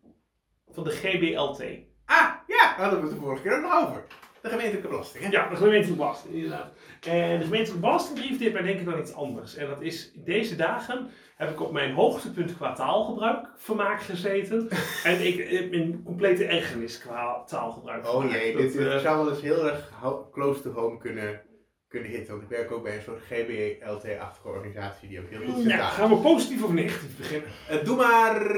[0.71, 1.61] van de GBLT.
[2.05, 4.05] Ah, ja, daar hadden we het de vorige keer ook nog over.
[4.43, 5.31] De gemeentelijke belasting, hè?
[5.31, 6.73] Ja, de gemeentelijke belasting, inderdaad.
[7.01, 9.55] En de gemeentelijke belastingbrief deed mij denken aan iets anders.
[9.55, 14.69] En dat is, deze dagen heb ik op mijn hoogtepunt qua taalgebruik vermaak gezeten.
[15.05, 19.43] en ik heb een complete ergernis qua taalgebruik Oh Dat, dit, eh, zou wel eens
[19.43, 19.93] heel erg
[20.33, 21.43] close to home kunnen,
[21.91, 22.31] kunnen hitten.
[22.31, 25.89] Want ik werk ook bij een soort GBLT-achtige organisatie die ook heel goed zit ja,
[25.89, 27.49] gaan we positief of negatief beginnen?
[27.69, 28.57] Eh, doe maar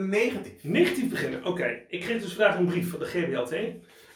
[0.00, 0.52] negatief.
[0.62, 1.80] Negatief beginnen, oké.
[1.88, 3.54] Ik kreeg dus vandaag een brief van de GBLT.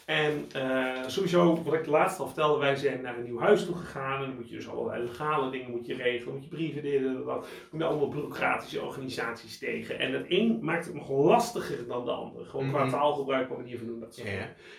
[0.08, 3.64] En eh, sowieso, wat ik de laatste al vertelde, wij zijn naar een nieuw huis
[3.64, 4.20] toe gegaan.
[4.22, 6.34] En dan moet je dus allerlei legale dingen moet je regelen.
[6.34, 7.46] Moet je brieven dit en dat.
[7.70, 9.98] Moet je allemaal bureaucratische organisaties tegen.
[9.98, 12.46] En het een maakt het nog lastiger dan de ander.
[12.46, 12.90] Gewoon qua Mhm.
[12.90, 14.28] taalgebruik, qua manier van doen, dat soort.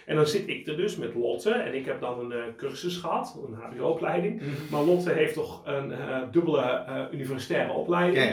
[0.05, 1.51] En dan zit ik er dus met Lotte.
[1.51, 4.41] En ik heb dan een eh, cursus gehad, een HBO-opleiding.
[4.71, 8.25] Maar Lotte heeft toch een eh, dubbele universitaire opleiding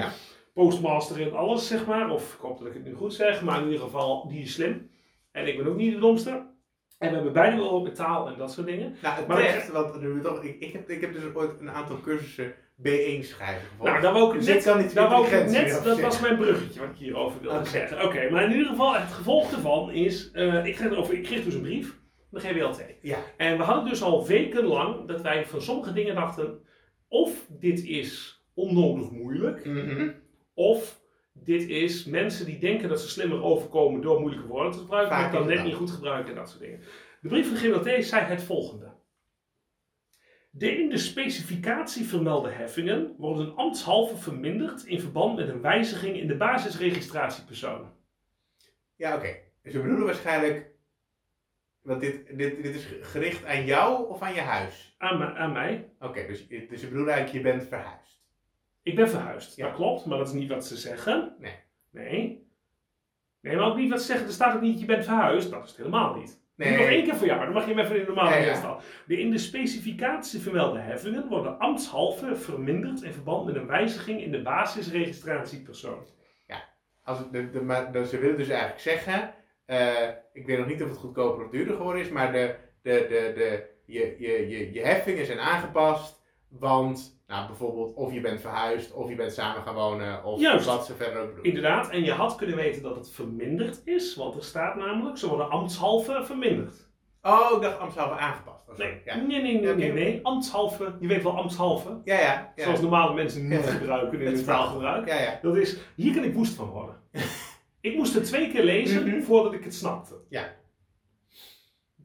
[0.52, 2.10] postmaster in alles, zeg maar.
[2.10, 4.52] Of ik hoop dat ik het nu goed zeg, maar in ieder geval, die is
[4.52, 4.90] slim.
[5.32, 6.54] En ik ben ook niet de domste.
[6.98, 8.96] En we hebben beide wel met taal en dat soort dingen.
[9.02, 11.70] Nou, het Maar terecht, want nu toch, ik, ik, heb, ik heb dus ooit een
[11.70, 13.90] aantal cursussen B1 schrijven gevolgd.
[13.90, 15.90] Nou, daar wou ik Dus net, ik kan iets daar wou ik intelligentie net over
[15.90, 17.68] dat was mijn bruggetje wat ik hierover wilde Oké.
[17.68, 18.04] zeggen.
[18.04, 21.54] Oké, maar in ieder geval, het gevolg ervan is, eh, ik, kreeg ik kreeg dus
[21.54, 21.86] een brief
[22.30, 22.84] van de GWLT.
[23.00, 23.18] Ja.
[23.36, 26.58] En we hadden dus al wekenlang dat wij van sommige dingen dachten,
[27.08, 30.10] of dit is onnodig moeilijk, Mhm.
[30.54, 31.00] Of
[31.46, 35.32] dit is mensen die denken dat ze slimmer overkomen door moeilijke woorden te gebruiken, Vaak
[35.32, 36.80] maar dan net niet goed gebruiken en dat soort dingen.
[37.20, 38.94] De brief van GWT zei het volgende.
[40.50, 46.26] De in de specificatie vermelde heffingen worden ambtshalve verminderd in verband met een wijziging in
[46.28, 47.92] de basisregistratiepersoon.
[48.96, 49.36] Ja, oké.
[49.62, 50.70] Dus we bedoelen waarschijnlijk,
[51.80, 54.94] want dit, dit, dit is gericht aan jou of aan je huis?
[54.98, 55.88] Aan, mij- aan mij.
[56.00, 58.15] Oké, dus, dus ze bedoelen eigenlijk, je bent verhuisd.
[58.86, 59.56] Ik ben verhuisd.
[59.56, 59.66] Ja.
[59.66, 61.34] Dat klopt, maar dat is niet wat ze zeggen.
[61.38, 61.54] Nee.
[61.90, 62.48] Nee.
[63.40, 64.26] Nee, maar ook niet wat ze zeggen.
[64.26, 65.50] Er staat ook niet, je bent verhuisd.
[65.50, 66.40] Dat is het helemaal niet.
[66.56, 66.76] Nee.
[66.76, 68.44] Nog één keer voor jou, dan mag je hem even in de normale Ja, ja.
[68.44, 68.82] weerstand.
[69.06, 74.30] De in de specificatie vermelde heffingen worden ambtshalve verminderd in verband met een wijziging in
[74.30, 76.06] de basisregistratiepersoon.
[77.02, 77.50] Als het, de,
[77.92, 81.50] de, ze willen dus eigenlijk zeggen, eh, ik weet nog niet of het goedkoper of
[81.50, 86.22] duurder geworden is, maar de, de, de, de, je, je, je, je heffingen zijn aangepast,
[86.48, 90.66] want nou, bijvoorbeeld of je bent verhuisd, of je bent samen gaan wonen, of Juist.
[90.66, 91.44] wat ze verder ook doen.
[91.44, 95.28] Inderdaad, en je had kunnen weten dat het verminderd is, want er staat namelijk, ze
[95.28, 96.84] worden ambtshalve verminderd.
[97.22, 98.64] Oh, ik dacht Amsterdam aangepast.
[98.76, 99.16] Nee, Ja.
[99.16, 100.20] nee, nee, nee, nee, nee.
[100.22, 102.52] Ambtshalve, je weet wel ambtshalve, Ja, ja.
[102.56, 102.64] ja.
[102.64, 103.70] zoals normale mensen niet Ja.
[103.70, 105.08] gebruiken in Het hun taalgebruik.
[105.08, 105.38] Ja, ja.
[105.42, 106.94] Dat is, hier kan ik woest van worden.
[107.80, 109.22] ik moest het twee keer lezen Mhm.
[109.22, 110.14] voordat ik het snapte.
[110.28, 110.54] Ja.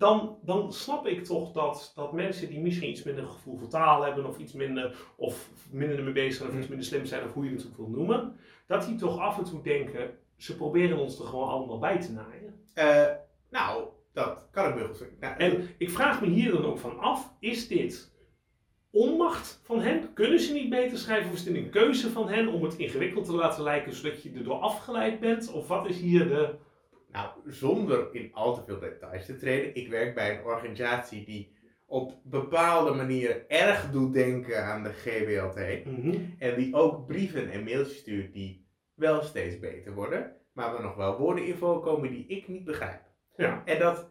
[0.02, 4.04] Dan, dan snap ik toch dat, dat mensen die misschien iets minder gevoel voor taal
[4.04, 7.34] hebben, of iets minder, of minder ermee bezig zijn, of iets minder slim zijn, of
[7.34, 8.36] hoe je het ook wil noemen,
[8.68, 12.12] dat die toch af en toe denken, ze proberen ons er gewoon allemaal bij te
[12.12, 12.68] naaien.
[12.74, 13.16] Eh,
[13.50, 13.84] nou,
[14.14, 17.34] dat kan ik me goed nou, En ik vraag me hier dan ook van af,
[17.40, 18.14] is dit
[18.92, 20.14] onmacht van hen?
[20.14, 21.32] Kunnen ze niet beter schrijven?
[21.32, 24.32] Of is het een keuze van hen om het ingewikkeld te laten lijken, zodat je
[24.32, 25.52] erdoor afgeleid bent?
[25.52, 26.56] Of wat is hier de...
[27.12, 29.76] Nou, zonder in al te veel details te treden.
[29.76, 31.54] Ik werk bij een organisatie die
[31.86, 35.86] op bepaalde manieren erg doet denken aan de GBLT.
[35.86, 36.16] Mhm.
[36.40, 40.36] En die ook brieven en mailtjes stuurt die wel steeds beter worden.
[40.54, 43.02] Maar waar nog wel woorden in voorkomen die ik niet begrijp.
[43.36, 43.62] Ja.
[43.66, 44.10] En dat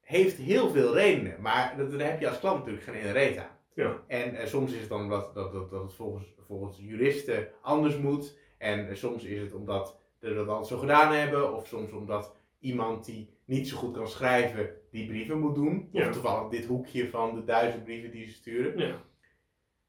[0.00, 1.40] heeft heel veel redenen.
[1.40, 3.58] Maar dat, daar heb je als klant natuurlijk geen ene reet aan.
[3.74, 4.02] Ja.
[4.06, 7.98] En eh, soms is het dan dat, dat, dat, dat het volgens, volgens juristen anders
[7.98, 8.38] moet.
[8.58, 9.98] En eh, soms is het omdat
[10.32, 11.54] dat altijd zo gedaan hebben.
[11.54, 15.88] Of soms omdat iemand die niet zo goed kan schrijven, die brieven moet doen.
[15.92, 16.06] Ja.
[16.06, 18.78] Of toevallig dit hoekje van de duizend brieven die ze sturen.
[18.78, 18.96] Ja.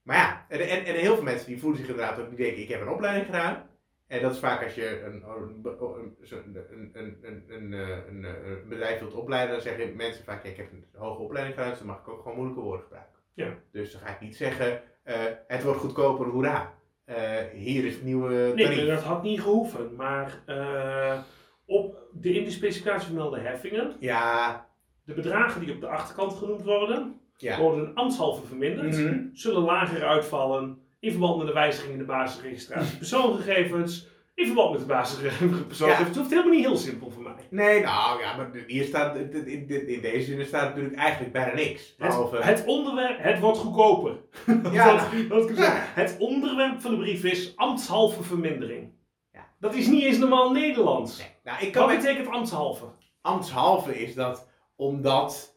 [0.02, 2.62] Maar ja, en, en, en heel veel mensen die voelen zich inderdaad ook, die denken,
[2.62, 3.70] ik heb een opleiding gedaan.
[4.08, 6.56] En dat is vaak als je een, een, een,
[6.94, 7.72] een, een, een, een,
[8.08, 11.70] een, een bedrijf wilt opleiden, dan zeggen mensen vaak, ik heb een hoge opleiding gedaan,
[11.70, 13.20] dus dan mag ik ook gewoon moeilijke woorden gebruiken.
[13.34, 13.58] Ja.
[13.72, 16.74] Dus dan ga ik niet zeggen, eh, het wordt goedkoper, hoera.
[17.06, 17.16] Eh,
[17.54, 18.88] hier is het nieuwe Nee, tarief.
[18.88, 19.96] dat had niet gehoeven.
[19.96, 21.18] Maar eh,
[21.66, 24.68] op de in de specificatie vermelde heffingen, Ja,
[25.06, 27.60] de bedragen die op de achterkant genoemd worden, ja.
[27.60, 29.20] worden ambtshalve verminderd, Mhm.
[29.34, 34.80] zullen lager uitvallen in verband met de wijziging in de basisregistratie persoongegevens, in verband met
[34.80, 36.08] de basisregistratie persoongegevens.
[36.10, 37.34] Het hoeft helemaal niet heel simpel voor mij.
[37.50, 39.68] Nee, nou ja, maar hier staat, in,
[40.02, 41.88] deze zin staat natuurlijk eigenlijk bijna niks.
[41.88, 44.18] Het, Behalve, het onderwerp, het wordt goedkoper.
[44.72, 45.66] Ja, dat, dat ik zeg.
[45.68, 46.02] ja.
[46.02, 48.92] Het onderwerp van de brief is ambtshalve vermindering.
[49.32, 49.48] Ja.
[49.60, 51.18] Dat is niet eens normaal Nederlands.
[51.18, 52.86] nee, nou, ik kan Wat met, betekent ambtshalve?
[53.22, 55.55] ambtshalve is dat omdat,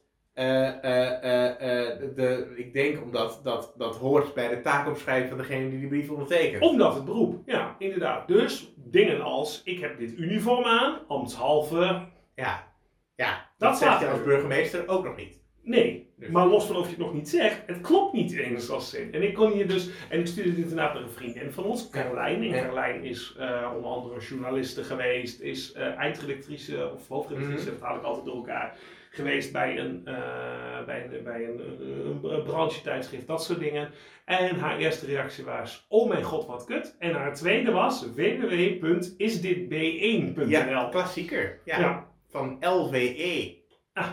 [2.15, 6.11] de, ik denk omdat dat, dat hoort bij de taakopschrijving van degene die die brief
[6.11, 6.63] ondertekent.
[6.63, 8.29] Omdat het beroep, ja, inderdaad.
[8.29, 12.07] Dus dingen als, ik heb dit uniform aan, ambtshalve.
[12.35, 12.67] Ja,
[13.15, 15.37] ja dat, Dat zeg staat je als burgemeester ook nog niet.
[15.63, 18.71] Nee, Dus- maar los van of je het nog niet zegt, het klopt niet eens
[18.71, 19.13] als zin.
[19.15, 21.91] En ik kon hier dus, en ik stuurde dit inderdaad naar een vriendin van ons,
[21.91, 22.43] Carolijn.
[22.43, 22.61] En Ja.
[22.63, 27.79] Carolijn is eh, onder andere journaliste geweest, is eh, eindredactrice of hoofdredactrice, Mhm.
[27.79, 28.77] dat haal ik altijd door elkaar,
[29.11, 33.91] geweest bij een, eh, bij een, bij een, een, een branchetijdschrift, dat soort dingen.
[34.25, 36.97] En haar eerste reactie was, oh mijn god wat kut.
[36.99, 40.49] En haar tweede was www.isditb1.nl.
[40.49, 41.61] Ja, klassieker.
[41.65, 41.81] Ja.
[41.81, 42.07] ja.
[42.29, 43.57] Van LVE.
[43.93, 44.11] Ah,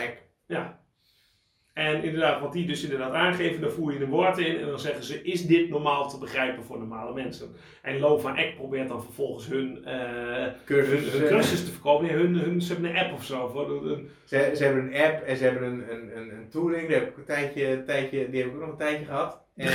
[0.00, 0.22] Eck.
[0.46, 0.80] Ja.
[1.78, 4.80] En inderdaad, wat die dus inderdaad aangeven, dan voer je een woord in en dan
[4.80, 7.48] zeggen ze, is dit normaal te begrijpen voor normale mensen?
[7.82, 11.12] En Lo van Eck probeert dan vervolgens hun, eh, Cursus.
[11.12, 12.06] hun eh, cursus te verkopen.
[12.06, 13.66] Nee, hun, hun, ze hebben een app of zo.
[14.24, 16.86] Ze, ze hebben een app en ze hebben een, een, een, een tooling.
[16.86, 19.40] Die heb ik een tijdje, tijdje, die heb ik ook nog een tijdje gehad.
[19.56, 19.68] En,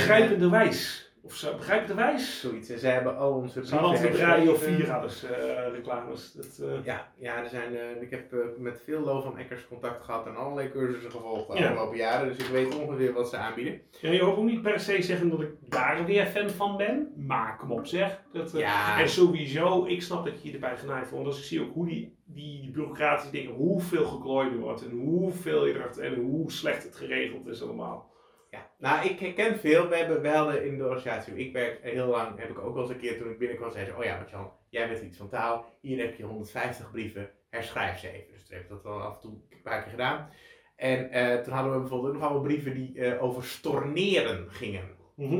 [1.24, 2.40] Of zo, begrijpende wijs?
[2.40, 2.68] Zoiets.
[2.70, 4.76] En zij hebben al onze Ze altijd op brieven Radio herschreven.
[4.76, 6.32] 4 hadden ze eh, reclames.
[6.32, 10.04] Dat, eh, Ja, ja er zijn, eh, ik heb met veel Lo van Eckers contact
[10.04, 11.68] gehad en allerlei cursussen gevolgd de Ja.
[11.68, 12.28] afgelopen jaren.
[12.28, 13.80] Dus ik weet ongeveer wat ze aanbieden.
[14.00, 17.12] ja, je hoeft ook niet per se zeggen dat ik daar weer fan van ben.
[17.16, 18.22] Maar kom op zeg.
[18.32, 21.10] Dat, Ja, En sowieso, ik snap dat je je erbij genaaid.
[21.10, 25.66] Want als ik zie ook hoe die, die bureaucratische dingen, hoeveel geklooid wordt en hoeveel
[25.66, 28.12] je er en hoe slecht het geregeld is allemaal.
[28.54, 29.88] Ja, nou ik herken veel.
[29.88, 32.74] We, hebben, we hadden in de organisatie waar ik werk heel lang, heb ik ook
[32.74, 35.16] wel eens een keer toen ik binnenkwam, zei ze, oh ja, Martjan, jij bent iets
[35.16, 38.32] van taal, hier heb je 150 brieven, herschrijf ze even.
[38.32, 40.28] Dus toen heb ik dat wel af en toe een paar keer gedaan.
[40.76, 44.88] En eh, toen hadden we bijvoorbeeld ook nog allemaal brieven die eh, over storneren gingen.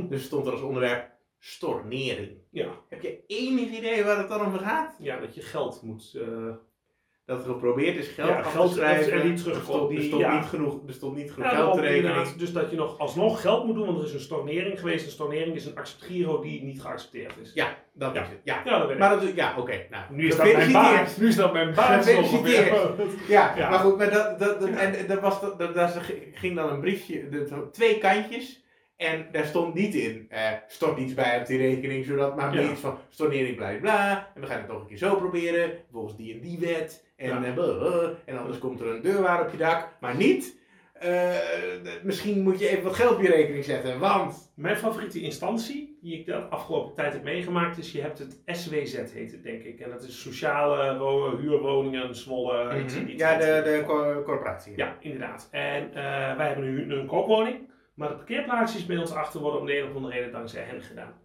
[0.08, 2.38] Dus stond er als onderwerp stornering.
[2.50, 2.68] Ja.
[2.88, 4.96] Heb je enig idee waar het dan om gaat?
[4.98, 6.14] ja, dat je geld moet.
[6.14, 6.54] eh,
[7.26, 9.12] Dat er geprobeerd is geld Ja, af geld te schrijven.
[9.12, 9.66] en niet Er terugkomt.
[9.76, 10.36] stond, er Die- stond ja.
[10.38, 12.38] niet genoeg, er stond niet genoeg ja, geld te inderdaad.
[12.38, 15.04] Dus dat je nog alsnog geld moet doen, want er is een stornering geweest.
[15.04, 17.50] Een stornering is een acceptgiro die niet geaccepteerd is.
[17.54, 18.20] Ja, dat Ja.
[18.22, 18.38] is het.
[18.44, 18.62] Ja.
[18.64, 18.98] dat weet.
[18.98, 19.86] Maar dat, ja, oké.
[19.90, 21.16] nou, nu is dat mijn baas.
[21.16, 22.06] Nu is dat mijn baas.
[22.06, 22.76] Gefeliciteerd.
[23.28, 26.00] Ja, maar goed, maar dat, dat, dat- en dat was, dat, dat
[26.34, 27.28] ging dan een briefje,
[27.72, 28.63] twee kantjes.
[28.96, 32.70] En daar stond niet in, eh, stort iets bij op die rekening, zodat maar meer
[32.70, 34.30] iets van stornering bla bla.
[34.34, 37.04] En we gaan het nog een keer zo proberen, volgens die en die wet.
[37.16, 37.54] En, Ja.
[37.56, 40.62] eh, en anders komt er een deurwaar op je dak, maar niet.
[40.94, 41.36] eh,
[42.02, 44.52] misschien moet je even wat geld op je rekening zetten, want.
[44.54, 48.94] Mijn favoriete instantie, die ik de afgelopen tijd heb meegemaakt, is je hebt het SWZ
[49.12, 49.80] heet het denk ik.
[49.80, 52.64] En dat is sociale wo- huurwoningen, Zwolle.
[52.82, 53.08] Mhm.
[53.16, 54.72] Ja, de, de co- corporatie.
[54.76, 55.48] Ja, inderdaad.
[55.50, 57.56] En eh, wij hebben nu een koopwoning,
[57.94, 60.82] maar de parkeerplaatsjes bij ons achter worden om de een of andere reden dankzij hen
[60.82, 61.22] gedaan.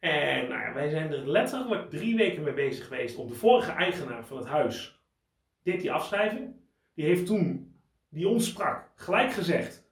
[0.00, 3.72] En nou ja, wij zijn er letterlijk drie weken mee bezig geweest om de vorige
[3.72, 5.00] eigenaar van het huis,
[5.62, 6.54] deed die afschrijving,
[6.94, 7.74] die heeft toen,
[8.10, 9.88] die ons sprak, gelijk gezegd,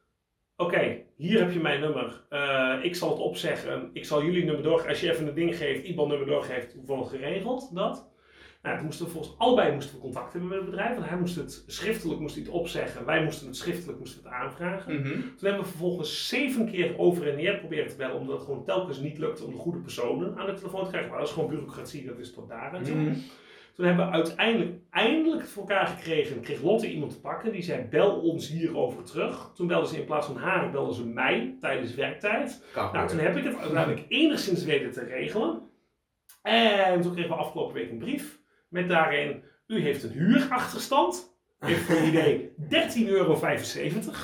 [0.57, 4.63] oké, hier heb je mijn nummer, Eh, ik zal het opzeggen, ik zal jullie nummer
[4.63, 8.10] door, als je even een ding geeft, IBAN-nummer doorgeeft, wordt geregeld, dat.
[8.63, 10.95] Nou, moesten we volgens allebei moesten we contact hebben met het bedrijf.
[10.95, 13.05] Want hij moest het schriftelijk moest hij het opzeggen.
[13.05, 15.01] Wij moesten het schriftelijk moesten het aanvragen.
[15.01, 15.09] Mhm.
[15.09, 18.17] Toen hebben we vervolgens zeven keer over en neer proberen te bellen.
[18.17, 21.11] Omdat het gewoon telkens niet lukte om de goede personen aan de telefoon te krijgen.
[21.11, 22.07] Maar dat is gewoon bureaucratie.
[22.07, 22.95] Dat is tot daar en zo.
[22.95, 23.15] Mhm.
[23.75, 26.41] Toen hebben we uiteindelijk eindelijk het voor elkaar gekregen.
[26.41, 27.53] Kreeg Lotte iemand te pakken.
[27.53, 29.51] Die zei bel ons hierover terug.
[29.55, 32.65] Toen belden ze in plaats van haar belden ze mij tijdens werktijd.
[32.73, 35.63] Kan Nou, toen heb ik het uiteindelijk enigszins weten te regelen.
[36.43, 38.40] En toen kregen we afgelopen week een brief
[38.71, 41.29] met daarin: U heeft een huurachterstand.
[41.59, 43.39] Heeft voor idee 13,75 euro.
[43.41, 43.61] Ja,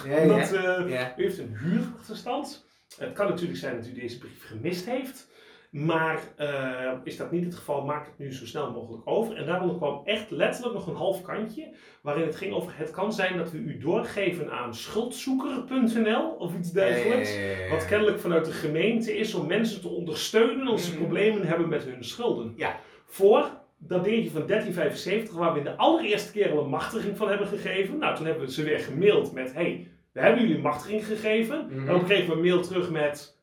[0.06, 0.26] ja.
[0.26, 1.14] Dat, eh, Ja.
[1.16, 2.66] u heeft een huurachterstand.
[2.98, 5.35] Het kan natuurlijk zijn dat u deze brief gemist heeft.
[5.70, 9.37] Maar eh, is dat niet het geval, maak het nu zo snel mogelijk over.
[9.37, 11.74] En daaronder kwam echt letterlijk nog een half kantje.
[12.02, 16.72] Waarin het ging over: het kan zijn dat we u doorgeven aan schuldzoeker.nl of iets
[16.72, 17.37] dergelijks.
[17.70, 20.98] Wat kennelijk vanuit de gemeente is om mensen te ondersteunen als ze Mhm.
[21.00, 22.52] problemen hebben met hun schulden.
[22.56, 22.76] Ja.
[23.06, 27.28] Voor dat dingetje van 1375, waar we in de allereerste keer al een machtiging van
[27.28, 27.98] hebben gegeven.
[27.98, 31.66] Nou, toen hebben we ze weer gemaild met: hey, we hebben jullie een machtiging gegeven.
[31.66, 31.78] Mhm.
[31.78, 33.34] En dan kregen we een mail terug met.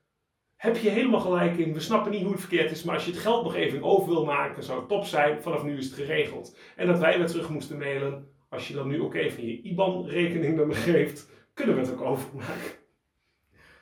[0.55, 3.11] Heb je helemaal gelijk in, we snappen niet hoe het verkeerd is, maar als je
[3.11, 5.93] het geld nog even over wil maken, zou het top zijn, vanaf nu is het
[5.93, 6.57] geregeld.
[6.75, 10.75] En dat wij weer terug moesten mailen, als je dan nu ook even je IBAN-rekeningnummer
[10.75, 12.71] geeft, kunnen we het ook overmaken.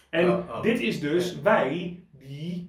[0.09, 0.61] En Oh, oh.
[0.61, 2.60] dit is dus wij die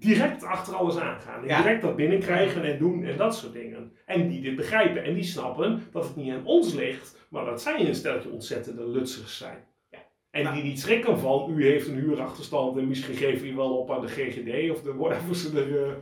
[0.00, 1.42] direct achter alles aangaan.
[1.42, 1.62] En Ja.
[1.62, 3.96] direct dat binnenkrijgen en doen en dat soort dingen.
[4.06, 7.62] En die dit begrijpen en die snappen dat het niet aan ons ligt, maar dat
[7.62, 9.58] zij een steltje ontzettende lutsers zijn.
[9.90, 9.98] Ja.
[10.30, 10.54] En Nou.
[10.54, 14.00] die niet schrikken van, u heeft een huurachterstand en misschien geven we wel op aan
[14.00, 15.84] de GGD of de whatever ze er...
[15.88, 15.92] eh,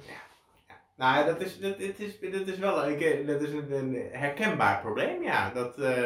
[0.96, 4.80] Nou, dat is, dat, het is, dat is wel eh, dat is een, een herkenbaar
[4.80, 5.50] probleem, ja.
[5.50, 6.02] Dat, eh,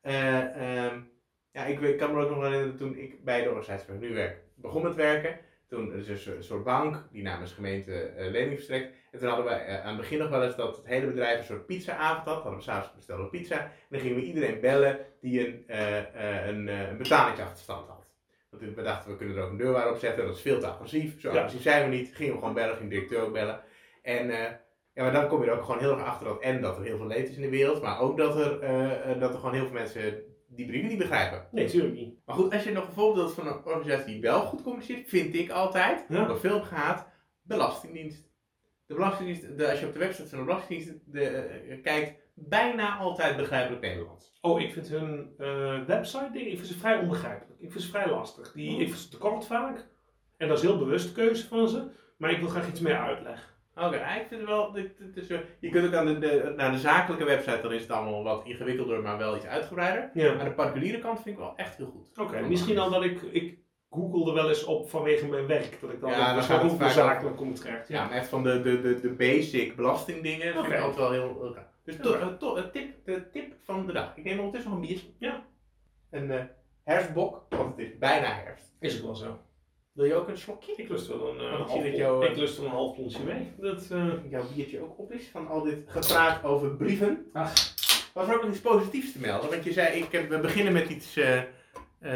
[0.00, 0.98] eh, ehm,
[1.52, 4.14] ja ik, kan me ook nog herinneren toen ik bij de organisatie waar ik nu
[4.14, 5.38] werk begon met werken.
[5.74, 8.94] Toen is een soort bank die namens gemeente eh, lening verstrekt.
[9.10, 11.38] En toen hadden we eh, aan het begin nog wel eens dat het hele bedrijf
[11.38, 12.42] een soort pizzaavond had.
[12.42, 13.60] Hadden we s'avonds besteld pizza.
[13.60, 18.06] En dan gingen we iedereen bellen die een, eh, een, een betalingsachterstand had.
[18.50, 20.26] Want we dachten, we kunnen er ook een deurwaarde op zetten.
[20.26, 21.20] Dat is veel te agressief.
[21.20, 21.36] Zo Ja.
[21.38, 22.14] agressief zijn we niet.
[22.14, 23.60] Gingen we gewoon bellen, ging de directeur ook bellen.
[24.02, 24.26] En
[24.94, 26.84] ja, maar dan kom je er ook gewoon heel erg achter dat en dat er
[26.84, 27.82] heel veel leed is in de wereld.
[27.82, 28.60] Maar ook dat er,
[29.18, 30.22] dat er gewoon heel veel mensen
[30.56, 31.48] die brieven niet begrijpen.
[31.52, 32.14] Nee, natuurlijk niet.
[32.26, 35.34] Maar goed, als je nog een voorbeeld van een organisatie die wel goed communiceert, vind
[35.34, 36.24] ik altijd, Ja.
[36.24, 37.06] door veel heb gehad,
[37.42, 38.32] Belastingdienst.
[38.86, 42.96] De Belastingdienst, de, als je op de website van de Belastingdienst de, eh, kijkt, bijna
[42.98, 44.32] altijd begrijpelijk Nederlands.
[44.40, 47.60] Oh, ik vind hun eh, website ding, ik vind ze vrij onbegrijpelijk.
[47.60, 48.52] Ik vind ze vrij lastig.
[48.52, 49.86] Die, ik vind ze te kort vaak.
[50.36, 51.90] En dat is heel bewust de keuze van ze.
[52.18, 53.53] Maar ik wil graag iets meer uitleg.
[53.76, 57.24] Oké, ik vind het wel, wel- je kunt ook aan de, de, naar de zakelijke
[57.24, 60.10] website, dan is het allemaal wat ingewikkelder, maar wel iets uitgebreider.
[60.14, 60.38] Ja.
[60.38, 62.18] Aan de particuliere kant vind ik wel echt heel goed.
[62.26, 63.58] Oké, misschien dan dat ik, ik
[63.90, 65.80] googelde wel eens op vanwege mijn werk.
[65.80, 67.88] Dat ik dan Ja, ook dan het vaak zakelijk kom terecht.
[67.88, 70.74] Ja, maar echt van de, de, de, de basic belastingdingen vind Oké.
[70.74, 71.52] ik altijd wel heel...
[71.54, 71.64] gaaf.
[71.84, 72.18] Dus to, Oké.
[72.18, 74.12] eh, to- eh, tip, de tip van de dag.
[74.16, 75.08] Ik neem ondertussen nog een biertje.
[75.18, 75.44] Ja.
[76.10, 76.42] Een eh,
[76.84, 78.72] herfstbok, want het is bijna herfst.
[78.80, 79.38] Is ook wel zo.
[79.94, 80.72] Wil je ook een slokje?
[80.76, 82.94] Ik lust wel een, eh, Ik half, dat jou, eh, ik lust wel een half
[82.96, 83.52] pondje mee.
[83.58, 87.26] Dat, eh, Jouw biertje ook op is van al dit gepraat over brieven.
[87.32, 87.52] Ach.
[88.14, 89.50] Was er ook nog iets positiefs te melden?
[89.50, 91.44] Want je zei, ik heb, we beginnen met iets eh, eh,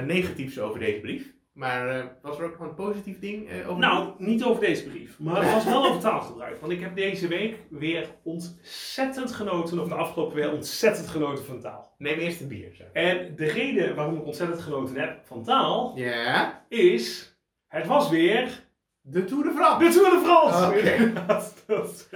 [0.05, 1.37] negatiefs over deze brief.
[1.53, 4.89] Maar eh, was er ook nog een positief ding eh, over Nou, niet over deze
[4.89, 6.61] brief, maar het was wel over taalgebruik.
[6.61, 11.61] Want ik heb deze week weer ontzettend genoten, of de afgelopen week ontzettend genoten van
[11.61, 11.95] taal.
[11.99, 12.75] Neem eerst een bier.
[12.75, 12.83] Zo.
[12.93, 17.28] En de reden waarom ik ontzettend genoten heb van taal, Ja, is,
[17.69, 18.67] het was weer
[19.01, 19.85] de Tour de France.
[19.85, 21.13] de Tour de France.
[21.27, 22.09] Dat- dat-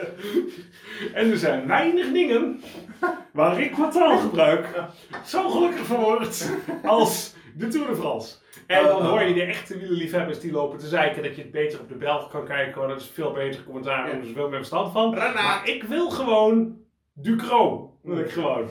[1.15, 2.61] en er zijn weinig dingen
[3.33, 4.69] waar ik qua taalgebruik
[5.25, 6.51] zo gelukkig van word
[6.85, 8.35] als de Tour de France.
[8.67, 9.09] En dan Oh.
[9.11, 11.95] hoor je de echte wielerliefhebbers die lopen te zeiken dat je het beter op de
[11.95, 12.81] Belg kan kijken.
[12.81, 12.89] hoor.
[12.89, 15.11] Dat is veel beter commentaar, daar hebben ze veel meer verstand van.
[15.15, 16.77] Maar ik wil gewoon
[17.13, 17.97] Ducro.
[18.03, 18.69] Wil ik gewoon.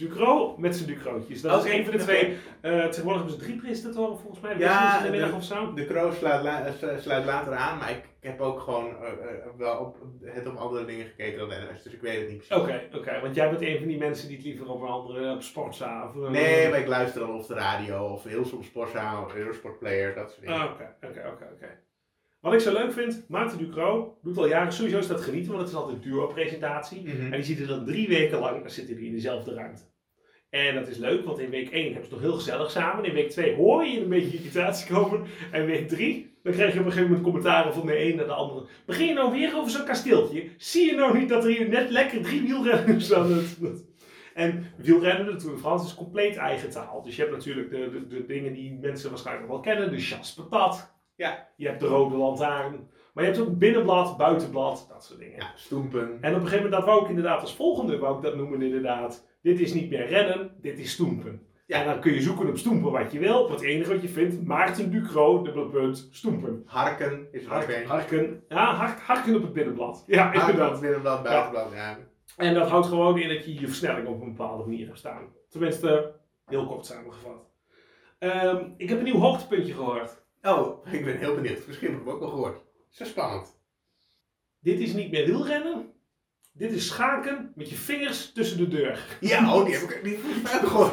[0.00, 1.40] Ducro met zijn Ducrootjes.
[1.42, 2.36] Dat is een van de twee.
[2.60, 4.58] eh tegenwoordig hebben ze drie presentatoren volgens mij.
[4.58, 5.72] Ja, in de middag of zo.
[6.18, 9.10] Sluit, la- eh, sluit later aan, maar ik, ik heb ook gewoon eh,
[9.58, 12.56] wel op, het op andere dingen gekeken dan NOS, dus ik weet het niet precies.
[12.64, 13.20] Oké, oké.
[13.22, 16.08] Want jij bent een van die mensen die het liever op een andere op sportzaal
[16.08, 16.24] of...
[16.24, 20.30] eh, Nee, maar ik luister dan of de radio of heel soms Sportzaal, Eurosportplayer, dat
[20.30, 20.60] soort dingen.
[20.60, 21.78] Ah, Oké, oké, oké, oké.
[22.40, 25.60] Wat ik zo leuk vind, Maarten Ducro doet al jaren sowieso is dat genieten, want
[25.62, 27.02] het is altijd een duo-presentatie.
[27.02, 27.22] Mhm.
[27.24, 29.82] En die zitten dan drie weken lang, dan zitten die in dezelfde ruimte.
[30.50, 33.04] En dat is leuk, want in week 1 hebben ze nog heel gezellig samen.
[33.04, 35.26] In week 2 hoor je een beetje irritatie komen.
[35.52, 38.26] En week 3, dan krijg je op een gegeven moment commentaren van de een naar
[38.26, 38.66] de andere.
[38.86, 40.48] Begin je nou weer over zo'n kasteeltje?
[40.56, 43.58] Zie je nou niet dat er hier net lekker drie wielrenners aan het...
[44.34, 47.02] En wielrennen, de Tour de France, is compleet eigen taal.
[47.02, 49.90] Dus je hebt natuurlijk de, de, de dingen die mensen waarschijnlijk wel kennen.
[49.90, 50.94] De chasse patat.
[51.16, 51.48] Ja.
[51.56, 52.88] Je hebt de rode lantaarn.
[53.14, 55.36] Maar je hebt ook binnenblad, buitenblad, dat soort dingen.
[55.36, 56.00] Ja, stoempen.
[56.00, 58.62] En op een gegeven moment, dat wou ik inderdaad als volgende, wou ik dat noemen
[58.62, 59.28] inderdaad.
[59.42, 61.46] Dit is niet meer rennen, dit is stoempen.
[61.66, 61.80] Ja.
[61.80, 63.48] En dan kun je zoeken op stoempen wat je wil.
[63.48, 66.62] Wat het enige wat je vindt, Maarten Ducro, dubbele punt, stoempen.
[66.66, 70.04] Harken is Harken, harken, ja, hark, harken op het binnenblad.
[70.06, 70.80] Ja, Harken, inderdaad.
[70.80, 71.98] binnenblad, buitenblad, ja.
[72.36, 75.28] En dat houdt gewoon in dat je je versnelling op een bepaalde manier hebt staan.
[75.48, 76.12] Tenminste,
[76.46, 77.48] heel kort samengevat.
[78.18, 80.22] Ehm, ik heb een nieuw hoogtepuntje gehoord.
[80.42, 81.66] Oh, ik ben heel benieuwd.
[81.66, 82.60] Misschien heb ik hem ook wel gehoord.
[82.90, 83.58] Zo spannend.
[84.60, 85.92] Dit is niet meer wielrennen.
[86.60, 88.98] Dit is schaken met je vingers tussen de deur.
[89.20, 90.18] Ja, oh, die heb ik
[90.54, 90.92] ook gehoord.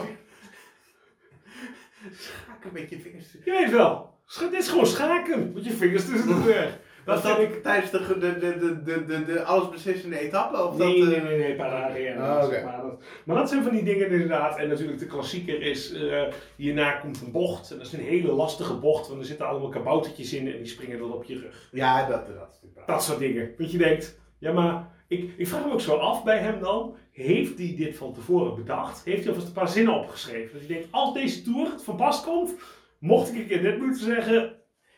[2.18, 3.26] Schaken met je vingers.
[3.46, 4.14] Je weet wel.
[4.40, 6.80] Dit is gewoon schaken met je vingers tussen de deur.
[7.06, 7.64] Was Dat vind ik...
[7.64, 10.64] tijdens de, de, de, de, de, de, de allesbeslissende etappe?
[10.64, 12.16] Of Nee, dat, nee, eh, nee, nee, Parade.
[12.20, 12.64] Ah, oké.
[12.64, 14.58] maar, dat, maar dat zijn van die dingen inderdaad.
[14.58, 16.24] En natuurlijk de klassieker is, eh,
[16.56, 17.72] hierna komt een bocht.
[17.72, 20.68] En dat is een hele lastige bocht, want er zitten allemaal kaboutertjes in en die
[20.68, 21.70] springen dan op je rug.
[21.72, 23.54] Ja, dat, dat is natuurlijk Dat soort dingen.
[23.58, 26.96] Dat je denkt, ja maar, ik, ik vraag me ook zo af bij hem dan.
[27.12, 29.04] Heeft hij dit van tevoren bedacht?
[29.06, 30.54] Heeft hij alvast een paar zinnen opgeschreven?
[30.54, 32.56] Dat je denkt, als deze tour het van pas komt,
[33.00, 34.56] mocht ik een keer dit moeten zeggen.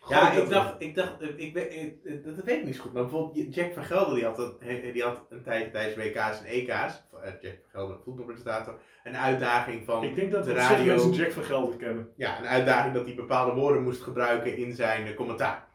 [0.09, 1.71] Ja, ik dacht, ik dacht, eh, ik weet,
[2.03, 2.93] eh, dat, dat weet ik niet zo goed.
[2.93, 6.45] Maar bijvoorbeeld Jack van Gelder, die had, een, die had een tijdje tijdens WK's en
[6.45, 11.11] EK's, eh, Jack van Gelder, voetbalpresentator, een uitdaging van, Ik denk dat de radio- mensen
[11.13, 12.09] Jack van Gelder kennen.
[12.15, 15.67] ja, een uitdaging dat hij bepaalde woorden moest gebruiken in zijn eh, commentaar.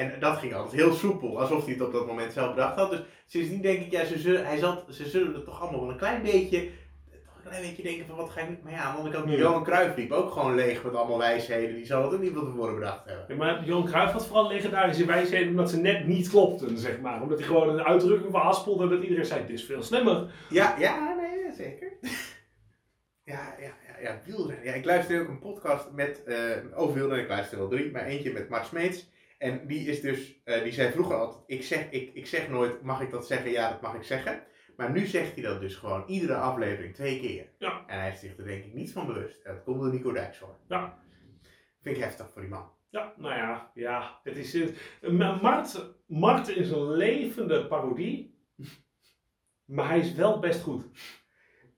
[0.00, 2.90] En dat ging altijd heel soepel, alsof hij het op dat moment zelf bedacht had.
[2.90, 5.90] Dus sindsdien denk ik, ja, ze zullen, hij zal, ze zullen er toch allemaal wel
[5.90, 6.68] een klein beetje,
[7.24, 8.62] toch een klein beetje denken van wat ga ik niet.
[8.62, 9.38] Maar ja, aan de andere kant.
[9.38, 11.74] Johan Cruijff liep ook gewoon leeg met allemaal wijsheden.
[11.74, 13.24] Die zal het ook niet van tevoren bedacht hebben.
[13.28, 17.22] Ja, maar Johan Cruijff had vooral legendarische wijsheden omdat ze net niet klopten, zeg maar.
[17.22, 20.32] Omdat hij gewoon een uitdrukking verhaspelde dat iedereen zei, dit is veel slimmer.
[20.50, 21.92] Ja, ja, nee, zeker.
[23.24, 24.64] ja, ja, ja, ja, wielrennen.
[24.64, 26.36] Ja, ik luister ook een podcast met, eh
[26.74, 27.24] over wielrennen.
[27.24, 29.08] Ik luister wel drie, maar eentje met Mart Smeets.
[29.40, 32.82] En die is dus, eh, die zei vroeger altijd, ik zeg, ik, ik zeg nooit,
[32.82, 33.50] mag ik dat zeggen?
[33.50, 34.42] Ja, dat mag ik zeggen.
[34.76, 37.50] Maar nu zegt hij dat dus gewoon iedere aflevering twee keer.
[37.58, 37.84] Ja.
[37.86, 39.42] En hij is zich er denk ik niet van bewust.
[39.42, 40.56] En dat komt door Nico Dijkshoorn.
[40.68, 40.98] Ja.
[41.82, 42.72] Vind ik heftig voor die man.
[42.90, 44.20] Ja, nou ja, ja.
[44.22, 48.38] Het is, Ma- Mart, Mart is een levende parodie.
[49.64, 50.84] Maar hij is wel best goed.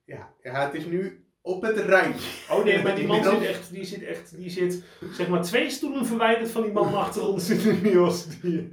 [0.05, 2.29] Ja, ja het is nu op het randje.
[2.51, 4.83] Oh nee, maar die man zit echt, die zit echt, die zit
[5.13, 8.27] zeg maar twee stoelen verwijderd van die man achter ons in de bios.
[8.41, 8.69] Die,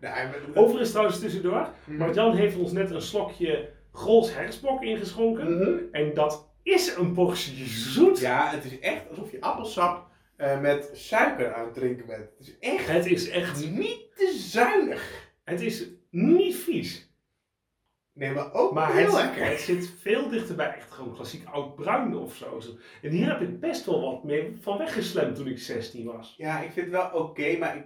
[0.00, 1.96] maar- Overigens trouwens tussendoor, Mhm.
[1.98, 5.58] Mart-Jan heeft ons net een slokje Grols hersbok ingeschonken.
[5.58, 5.78] Mhm.
[5.92, 8.18] En dat is een portie zoet.
[8.18, 12.20] Ja, het is echt alsof je appelsap eh, met suiker aan het drinken bent.
[12.38, 15.28] Het is echt Het is echt, niet te zuinig.
[15.44, 17.03] het is niet vies.
[18.14, 19.44] Nee, maar ook Maar heel het, lekker.
[19.46, 22.60] het zit veel dichterbij, echt gewoon klassiek oud bruin of zo.
[23.02, 26.34] En hier heb ik best wel wat mee van weggeslemd toen ik 16 was.
[26.36, 27.84] Ja, ik vind het wel oké, maar ik,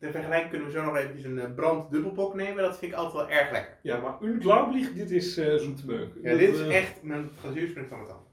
[0.00, 2.62] ter vergelijking kunnen we zo nog eventjes een eh, brand dubbelbok nemen.
[2.62, 3.78] Dat vind ik altijd wel erg lekker.
[3.82, 6.08] Ja, maar unglaublich, dit is eh zoete meuk.
[6.22, 8.24] Ja, Dat, dit is eh, echt mijn glazuursprint van het tanden.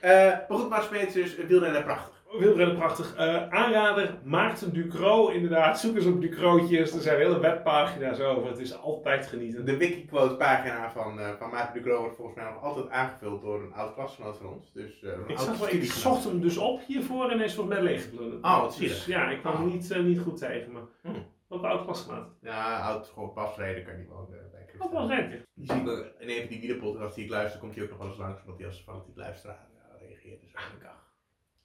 [0.00, 2.17] Eh maar goed, maar speelt dus uh, wielrennen prachtig.
[2.38, 3.14] Wielrennen prachtig.
[3.16, 5.80] Eh, aanrader, Maarten Ducro, inderdaad.
[5.80, 6.92] Zoek eens op Ducrootjes.
[6.94, 8.48] Er zijn hele webpagina's over.
[8.48, 9.64] Het is altijd genieten.
[9.64, 13.62] De Wikiquote pagina van, eh van Maarten Ducro wordt volgens mij nog altijd aangevuld door
[13.62, 14.72] een oud klasgenoot van ons.
[14.72, 17.74] Dus, een Ik, zag, wel- ik zocht hem dus op hiervoor en hij is volgens
[17.76, 18.44] mij leeggeplunderd.
[18.44, 19.72] Oh, wat Dus ja, ik kwam hem Oh.
[19.72, 20.72] niet, niet goed tegen.
[20.72, 21.26] Maar Hmm.
[21.48, 22.26] wat een oud klasgenoot.
[22.40, 24.90] Ja, oud gewoon pasreden kan niet wonen bij Christen.
[24.92, 25.42] was lekker.
[25.54, 27.98] Die zie ik in een van die wielerpodcasts die ik luister, komt hij ook nog
[27.98, 29.66] wel eens langs, omdat hij als fanatiek luisteraar
[29.98, 30.40] reageert.
[30.40, 30.84] Dus eigenlijk.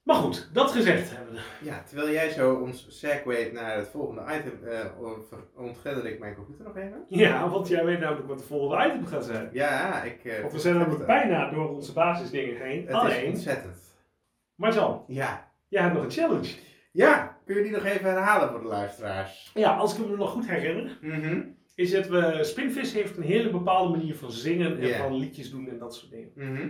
[0.04, 1.36] Maar goed, dat gezegd hebben.
[1.62, 4.86] Ja, terwijl jij zo ons segwayt naar het volgende item, eh
[5.56, 7.06] ontgrendel ik mijn computer nog even.
[7.10, 9.49] Ja, want jij weet namelijk wat de volgende item gaat zijn.
[9.51, 10.26] Ja, ik...
[10.26, 12.80] eh, Want we zijn namelijk het, bijna door onze basisdingen heen.
[12.82, 13.78] Het is Alleen, ontzettend.
[14.56, 15.51] Marjan, Ja.
[15.68, 16.54] jij hebt nog een challenge.
[16.91, 19.51] Ja, kun je die nog even herhalen voor de luisteraars?
[19.54, 21.41] Ja, als ik me nog goed herinner, Mhm.
[21.76, 25.70] is het, we, Spinvis heeft een hele bepaalde manier van zingen en van liedjes doen
[25.70, 26.32] en dat soort dingen.
[26.36, 26.70] Mhm.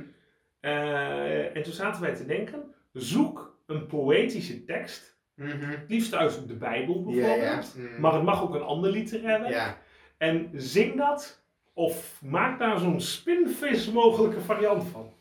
[0.59, 2.63] Eh, en toen zaten wij te denken,
[2.93, 8.01] zoek een poëtische tekst, het liefst uit de Bijbel bijvoorbeeld, Mhm.
[8.01, 8.91] maar het mag ook een ander
[9.23, 9.49] hebben.
[9.49, 9.77] Ja.
[10.17, 15.13] En zing dat, of maak daar zo'n spinvis mogelijke variant van.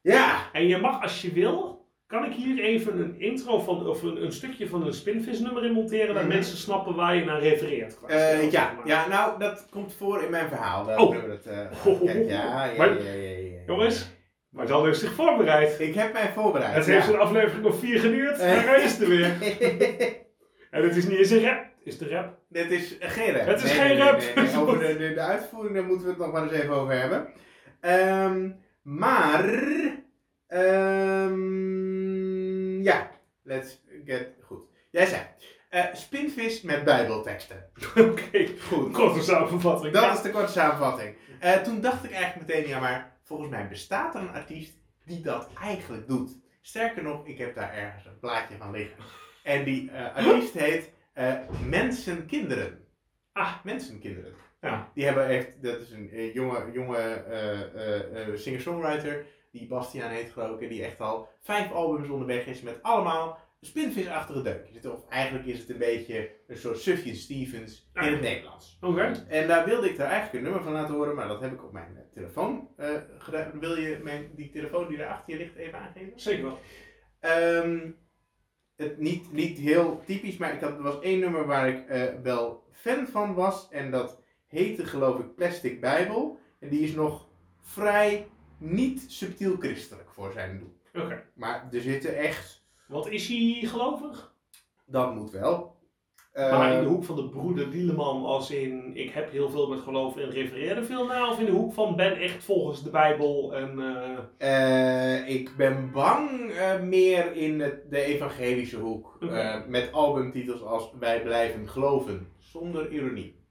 [0.00, 0.48] Ja.
[0.52, 4.22] En je mag als je wil, kan ik hier even een intro van, of een,
[4.24, 6.32] een stukje van een spinvis nummer in monteren, dat Mhm.
[6.32, 7.96] mensen snappen waar je naar refereert.
[7.98, 10.84] qua stijl, ja, ja, nou, dat komt voor in mijn verhaal.
[10.84, 11.10] Daar Oh.
[11.10, 12.04] we het, eh, Oh.
[12.04, 13.58] kijk, ja, Maar- ja, ja, ja, ja.
[13.66, 14.10] Jongens,
[14.54, 15.80] maar Jan heeft zich voorbereid.
[15.80, 16.74] Ik heb mij voorbereid.
[16.74, 16.92] Het ja.
[16.92, 19.32] heeft een aflevering of vier geduurd, maar hij is er weer.
[20.70, 22.38] En het is niet eens een rap, het is de rap.
[22.48, 23.46] Dit is geen rap.
[23.46, 24.20] Het is Nee, geen nee, rap.
[24.34, 24.56] nee.
[24.60, 27.28] Over de, de, de uitvoering daar moeten we het nog wel eens even over hebben.
[27.80, 28.50] Ehm,
[28.82, 29.44] maar,
[31.04, 33.10] ehm, ja,
[33.42, 34.62] let's get goed.
[34.90, 35.20] Jij zei,
[35.70, 37.70] eh, spinvis met bijbelteksten.
[37.96, 38.92] Oké, Goed.
[38.92, 39.92] korte samenvatting.
[39.92, 40.12] Dat Ja.
[40.12, 41.16] is de korte samenvatting.
[41.40, 45.20] Eh, toen dacht ik eigenlijk meteen, ja maar volgens mij bestaat er een artiest die
[45.20, 46.36] dat eigenlijk doet.
[46.60, 49.04] Sterker nog, ik heb daar ergens een plaatje van liggen.
[49.42, 51.34] En die eh, artiest heet eh
[51.66, 52.84] Mensenkinderen.
[53.32, 53.64] Ah.
[53.64, 54.34] Mensenkinderen.
[54.60, 54.90] Ja.
[54.94, 57.24] Die hebben echt, dat is een eh, jonge, jonge
[58.34, 62.82] singer-songwriter, die Bastiaan heet geloof ik, en die echt al vijf albums onderweg is met
[62.82, 64.86] allemaal spinvisachtige deuntjes.
[64.86, 68.78] Of eigenlijk is het een beetje een soort Sufjan Stevens in het Nederlands.
[68.80, 69.24] Oké.
[69.28, 71.64] En daar wilde ik er eigenlijk een nummer van laten horen, maar dat heb ik
[71.64, 73.60] op mijn eh, telefoon eh, gedaan.
[73.60, 76.20] Wil je mijn, die telefoon die daar achter je ligt even aangeven?
[76.20, 76.58] Zeker wel.
[77.20, 77.90] Ehm,
[78.76, 82.02] het, niet, niet heel typisch, maar ik had, er was één nummer waar ik eh,
[82.22, 83.68] wel fan van was.
[83.70, 86.38] En dat heette geloof ik Plastic Bijbel.
[86.58, 87.28] En die is nog
[87.60, 88.26] vrij
[88.58, 91.02] niet subtiel christelijk voor zijn doen.
[91.02, 91.24] Oké.
[91.34, 94.32] Maar er zitten echt, Wat is hij gelovig?
[94.86, 95.72] dat moet wel.
[96.34, 99.68] maar in Eh, de hoek van de broeder Dieleman als in ik heb heel veel
[99.68, 101.30] met geloof en refereer er veel naar?
[101.30, 103.78] Of in de hoek van ben echt volgens de Bijbel en...
[104.38, 109.18] eh, Eh, ik ben bang meer in het, de evangelische hoek.
[109.68, 112.28] Met albumtitels als Wij blijven geloven.
[112.38, 113.42] Zonder ironie.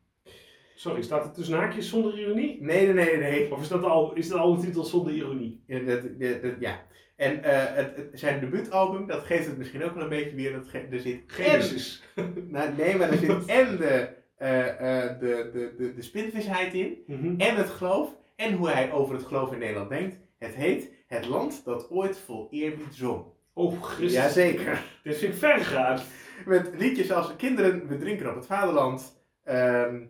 [0.75, 2.57] Sorry, staat het tussen haakjes zonder ironie?
[2.61, 3.51] Nee, nee, nee, nee.
[3.51, 5.63] Of is dat al, is dat al de titel zonder ironie?
[5.67, 6.81] Ja, dat, dat, dat- ja.
[7.15, 10.51] En eh, het, het- zijn debuutalbum, dat geeft het misschien ook wel een beetje weer.
[10.53, 12.03] Dat ge- er zit Genesis.
[12.15, 17.03] En, nou, nee, maar er zit en de, eh, de, de, de, de spinvisheid in.
[17.07, 17.39] Mhm.
[17.39, 18.15] En het geloof.
[18.35, 20.17] En hoe hij over het geloof in Nederland denkt.
[20.37, 23.25] Het heet Het land dat ooit vol eerbied zong.
[23.53, 24.13] Oh, Christus.
[24.13, 24.83] Jazeker.
[25.03, 25.99] Dit vind ik ver gegaan.
[26.45, 29.21] Met liedjes als Kinderen, we drinken op het vaderland.
[29.43, 30.01] Ehm,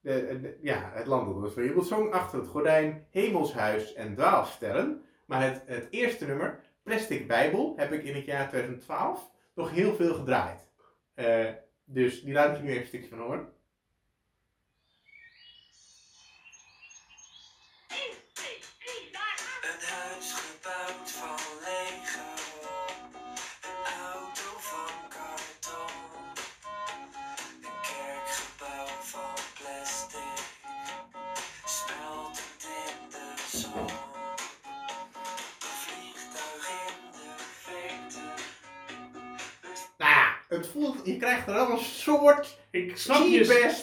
[0.00, 2.12] de, de- ja, het land dat we jubelzong.
[2.12, 5.00] Achter het gordijn, hemelshuis en dwaalsterren.
[5.26, 9.94] Maar het, het eerste nummer, Plastic Bijbel, heb ik in het jaar 2012 nog heel
[9.94, 10.60] veel gedraaid.
[11.14, 11.48] Eh,
[11.84, 13.48] dus die laat ik nu even een stukje van horen.
[40.48, 43.38] Het voelt, je krijgt er al een soort Ik snap je,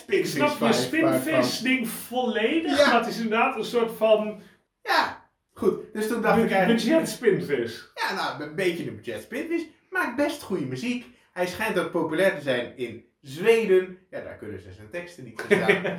[0.06, 2.98] ik snap je vibe spinvis ding volledig, Ja.
[2.98, 4.42] het is inderdaad een soort van
[4.82, 5.92] Ja, goed.
[5.92, 6.84] Dus toen dacht ik eigenlijk...
[6.84, 7.90] budget spinvis.
[7.94, 9.62] Ja, nou, een beetje een budget Spinvis.
[9.90, 11.06] Maakt best goede muziek.
[11.32, 13.98] Hij schijnt ook populair te zijn in Zweden.
[14.10, 15.82] Ja, daar kunnen ze zijn teksten niet verstaan.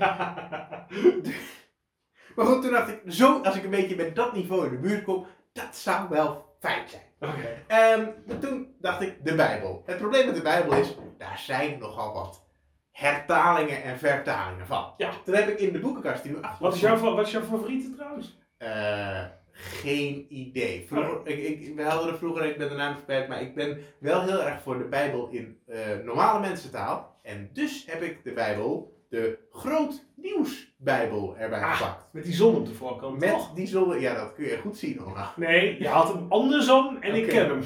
[2.35, 4.77] maar goed, toen dacht ik, zo, als ik een beetje met dat niveau in de
[4.77, 7.01] buurt kom, dat zou wel fijn zijn.
[7.19, 7.63] Oké.
[7.67, 9.83] Ehm, maar toen dacht ik, de Bijbel.
[9.85, 12.45] Het probleem met de Bijbel is, daar zijn nogal wat
[12.91, 14.93] hertalingen en vertalingen van.
[14.97, 15.11] Ja.
[15.25, 17.41] Toen heb ik in de boekenkast die nu achter Wat is, jouw, wat is jouw
[17.41, 18.39] favoriete trouwens?
[18.57, 20.85] Eh, geen idee.
[20.87, 23.77] Vroeger, ik, ik, we hadden er vroeger, ik ben de naam kwijt, maar ik ben
[23.99, 27.19] wel heel erg voor de Bijbel in eh, normale mensentaal.
[27.21, 31.77] En dus heb ik de Bijbel, de Groot Nieuws Bijbel, erbij Ah.
[31.77, 32.07] gepakt.
[32.11, 33.53] Met die zon op de voorkant, Met toch?
[33.53, 35.33] die zonde, ja dat kun je goed zien Oma.
[35.35, 37.63] Nee, je had hem andersom en ik ken hem.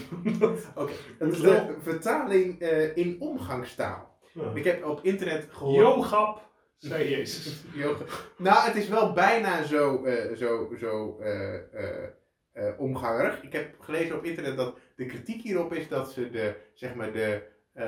[0.76, 1.42] Oké, Hoezo?
[1.42, 4.18] de vertaling eh, in omgangstaal.
[4.54, 5.86] Ik heb op internet gehoord...
[5.86, 7.64] Jogap, zei Jezus.
[8.38, 11.60] Nou, het is wel bijna zo, eh, zo, zo eh,
[12.78, 13.44] omgangerig.
[13.44, 17.12] Ik heb gelezen op internet dat de kritiek hierop is dat ze de, zeg maar
[17.12, 17.42] de,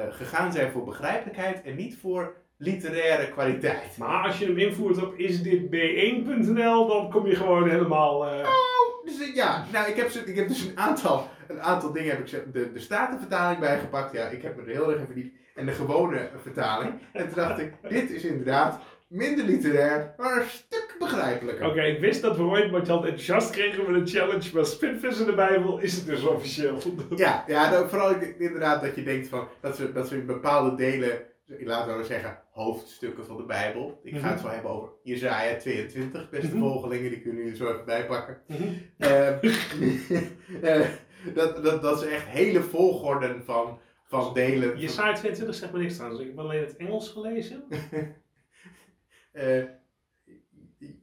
[0.09, 3.97] gegaan zijn voor begrijpelijkheid en niet voor literaire kwaliteit.
[3.97, 8.25] Maar als je hem invoert op isditb1.nl, dan kom je gewoon helemaal...
[8.27, 8.47] eh,
[9.05, 12.19] Dus eh, ja, nou, ik heb, ik heb dus een aantal, een aantal dingen heb
[12.27, 14.13] ik de, de statenvertaling bijgepakt.
[14.13, 15.35] Ja, ik heb me er heel erg in verdiept.
[15.55, 16.93] En de gewone vertaling.
[17.13, 21.65] En toen dacht ik, dit is inderdaad minder literair, maar een stuk begrijpelijker.
[21.67, 25.25] Oké, ik wist dat we ooit Martjan enthousiast kregen met een challenge, maar Spinvis in
[25.25, 26.77] de Bijbel is het dus officieel.
[27.15, 30.75] Ja, ja nou, vooral inderdaad dat je denkt van, dat ze, dat ze in bepaalde
[30.75, 33.99] delen, laten we zeggen, hoofdstukken van de Bijbel.
[34.03, 36.59] Ik ga het zo hebben over Jezaja 22, beste Mhm.
[36.59, 38.41] volgelingen, die kunnen jullie zo even bijpakken.
[38.47, 38.73] Mhm.
[40.61, 40.87] Eh,
[41.33, 44.79] dat, dat, dat ze echt hele volgorden van, van delen.
[44.79, 47.63] Jesaja 22 zegt me niks trouwens, ik heb alleen het Engels gelezen.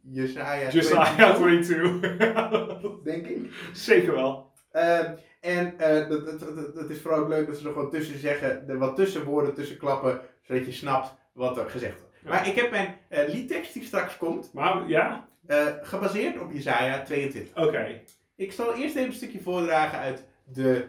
[0.02, 3.02] Jezaja Jesaja 22, 22.
[3.10, 3.52] denk ik.
[3.72, 4.52] Zeker wel.
[4.70, 7.90] Ehm, en eh, dat, dat, dat, dat is vooral ook leuk dat ze er gewoon
[7.90, 12.16] tussen zeggen, er wat tussenwoorden tussen klappen, zodat je snapt wat er gezegd wordt.
[12.22, 12.28] Ja.
[12.28, 17.02] Maar ik heb mijn eh, liedtekst die straks komt, Maar ja, eh, gebaseerd op Jezaja
[17.02, 17.56] 22.
[17.64, 18.00] oké.
[18.36, 20.84] Ik zal eerst even een stukje voordragen uit de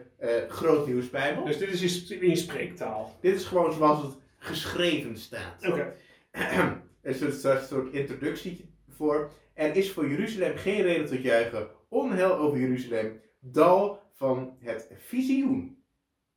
[0.47, 1.45] Grootnieuwsbijbel.
[1.45, 3.17] Dus dit is in spreektaal.
[3.21, 5.65] Dit is gewoon zoals het geschreven staat.
[5.67, 5.93] Oké.
[7.01, 9.31] Er is een soort, soort introductie voor.
[9.53, 11.67] Er is voor Jeruzalem geen reden tot juichen.
[11.89, 13.21] Onheil over Jeruzalem.
[13.39, 15.83] Dal van het visioen.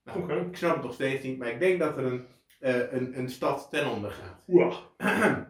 [0.04, 0.32] Nou.
[0.32, 2.26] Ik snap het nog steeds niet, maar ik denk dat er een,
[2.60, 4.42] eh, een, een stad ten onder gaat.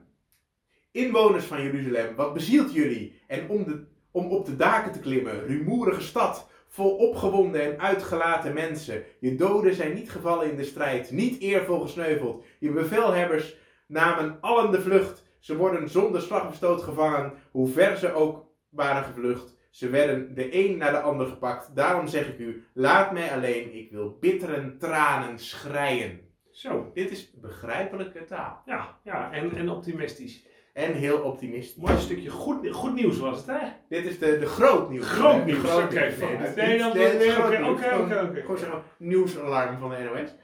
[0.93, 3.21] Inwoners van Jeruzalem, wat bezielt jullie?
[3.27, 8.55] En om, de, om op de daken te klimmen, rumoerige stad, vol opgewonden en uitgelaten
[8.55, 9.05] mensen.
[9.21, 12.45] Je doden zijn niet gevallen in de strijd, niet eervol gesneuveld.
[12.59, 13.57] Je bevelhebbers
[13.87, 15.23] namen allen de vlucht.
[15.39, 19.57] Ze worden zonder slag of stoot gevangen, hoe ver ze ook waren gevlucht.
[19.73, 21.77] Ze werden de een naar de ander gepakt.
[21.77, 26.21] Daarom zeg ik u, laat mij alleen, ik wil bitteren tranen schreien.
[26.51, 26.91] Zo.
[26.95, 28.63] Dit is begrijpelijke taal.
[28.67, 30.47] Ja, ja en, en optimistisch.
[30.73, 31.77] En heel optimistisch.
[31.77, 33.59] Mooi stukje goed, goed nieuws was het, hè?
[33.89, 35.09] Dit is de, de groot nieuws.
[35.11, 36.13] Groot nieuws, oké.
[36.57, 38.43] Nee, dan- oké, oké, Gewoon- oké.
[38.57, 40.35] Gewoon nieuwsalarm van de NOS.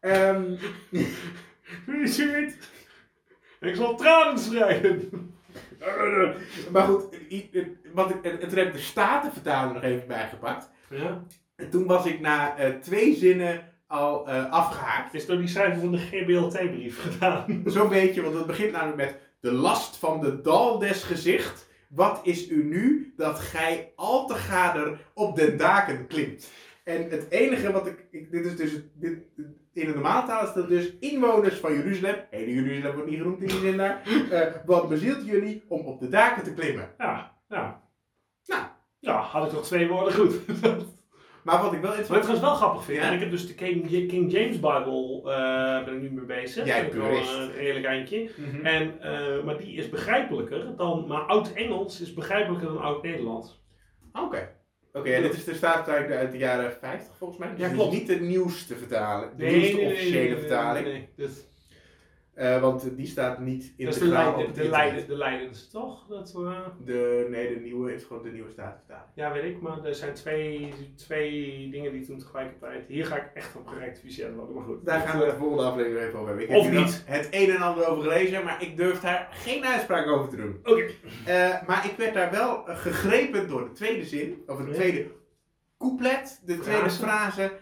[0.00, 0.54] Ehm,
[1.86, 2.70] Wie ziet?
[3.60, 5.34] Ik zal tranen schrijven.
[6.72, 7.18] maar goed,
[7.94, 10.70] wat ik, en toen heb ik de Statenvertaler nog even bijgepakt.
[10.90, 11.22] Ja.
[11.56, 15.12] En toen was ik na eh, twee zinnen al eh, afgehaakt.
[15.12, 17.62] Het is door die cijfer van de GBLT-brief gedaan.
[17.64, 21.68] Zo'n beetje, want het begint namelijk met de last van de dal des gezicht.
[21.88, 26.50] Wat is u nu dat gij al te gader op den daken klimt?
[26.84, 29.18] En het enige wat ik, ik- dit is dus, dit,
[29.72, 33.40] in de normale taal is dat dus inwoners van Jeruzalem, hele Jeruzalem wordt niet genoemd
[33.40, 36.88] in die zin daar, eh, wat bezielt jullie om op de daken te klimmen?
[36.98, 37.82] Ja, ja.
[39.04, 39.18] Nou.
[39.18, 40.34] Ja, had ik toch twee woorden goed.
[41.44, 43.04] Maar wat ik wel Wat ik interessant trouwens wel grappig vind, Ja.
[43.08, 46.66] en ik heb dus de King, King James Bible eh ben ik nu mee bezig.
[46.66, 47.34] Jij purist.
[47.34, 48.30] Een heerlijk eindje.
[48.36, 48.66] Mhm.
[48.66, 53.62] En, eh, maar die is begrijpelijker dan, maar Oud-Engels is begrijpelijker dan Oud-Nederlands.
[54.12, 54.48] Oké.
[54.92, 55.54] Oké, en dit is de
[56.16, 57.48] uit de jaren 50 volgens mij.
[57.56, 57.92] Dus Ja, klopt.
[57.92, 59.30] niet de nieuwste vertaling.
[59.36, 60.86] De Nee, nieuwste nee, officiële nee, nee, vertaling.
[60.86, 61.08] Nee, nee.
[61.26, 61.46] Dat,
[62.34, 64.12] Eh, want die staat niet in dat is de de,
[64.54, 66.06] de, het Leiden, de Leidens, toch?
[66.06, 69.06] Dat, eh, De, nee, de nieuwe is gewoon de nieuwe staatvertaling.
[69.14, 72.86] ja, weet ik, maar er zijn twee, twee dingen die toen tegelijkertijd.
[72.88, 74.84] Hier ga ik echt op gerectificeerd worden, maar goed.
[74.84, 76.48] Daar gaan we Dat, de volgende aflevering even over hebben.
[76.48, 77.02] Ik Of heb niet.
[77.06, 80.60] het een en ander over gelezen, maar ik durf daar geen uitspraak over te doen.
[80.64, 80.84] eh, Oké.
[81.24, 84.72] Eh, maar ik werd daar wel eh, gegrepen door de tweede zin, of het Ja.
[84.74, 85.06] tweede
[85.78, 87.52] couplet, de tweede Frase.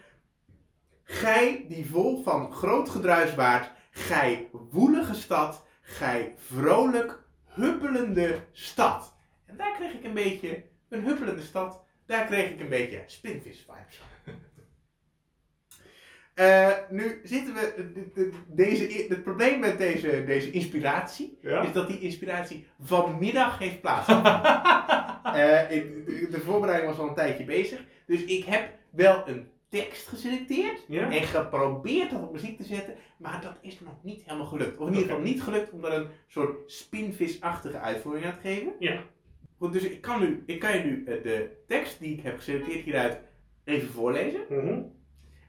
[1.03, 9.15] Gij die vol van groot gedruis waart, gij woelige stad, gij vrolijk huppelende stad.
[9.45, 13.57] En daar kreeg ik een beetje, een huppelende stad, daar kreeg ik een beetje spinvis
[13.67, 14.33] vibes van.
[16.33, 21.61] Eh, nu zitten we, de- de- deze, het probleem met deze, deze inspiratie Ja?
[21.61, 24.41] is dat die inspiratie vanmiddag heeft plaatsgevonden.
[25.23, 25.69] Eh,
[26.31, 27.83] de voorbereiding was al een tijdje bezig.
[28.05, 30.85] Dus ik heb wel een tekst geselecteerd.
[30.87, 31.11] Ja?
[31.11, 32.95] En geprobeerd dat op muziek te zetten.
[33.17, 34.79] Maar dat is nog niet helemaal gelukt.
[34.79, 38.73] Of in ieder geval niet gelukt om daar een soort spinvisachtige uitvoering aan te geven.
[38.79, 39.03] Ja.
[39.57, 42.37] Goed, dus ik kan, nu, ik kan je nu eh, de tekst die ik heb
[42.37, 43.19] geselecteerd hieruit
[43.63, 44.41] even voorlezen.
[44.49, 44.81] Mhm.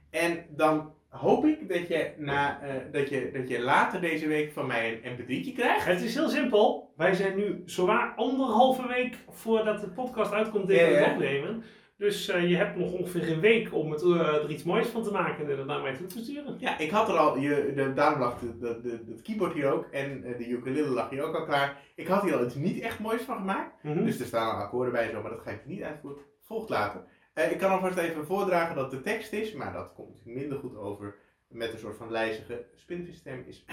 [0.09, 4.51] En dan hoop ik dat je, na, eh, dat je, dat je later deze week
[4.51, 5.85] van mij een mp3'tje krijgt.
[5.85, 6.93] Het is heel simpel.
[6.97, 11.11] Wij zijn nu zowaar anderhalve week voordat de podcast uitkomt Ja, het ja.
[11.11, 11.63] opnemen.
[11.97, 15.03] Dus eh, je hebt nog ongeveer een week om het, eh, er iets moois van
[15.03, 16.55] te maken en het naar mij toe te sturen.
[16.59, 19.71] Ja, ik had er al, je, de, daarom lag de, de, de, het keyboard hier
[19.71, 21.81] ook en eh, de ukulele lag hier ook al klaar.
[21.95, 23.83] Ik had hier al iets niet echt moois van gemaakt.
[23.83, 24.05] Mhm.
[24.05, 26.23] Dus er staan al akkoorden bij zo, maar dat ga ik niet uitvoeren.
[26.41, 27.03] Volgt later.
[27.51, 31.15] Ik kan alvast even voordragen dat de tekst is, maar dat komt minder goed over
[31.47, 33.43] met een soort van lijzige spinvisstem.
[33.47, 33.63] Is,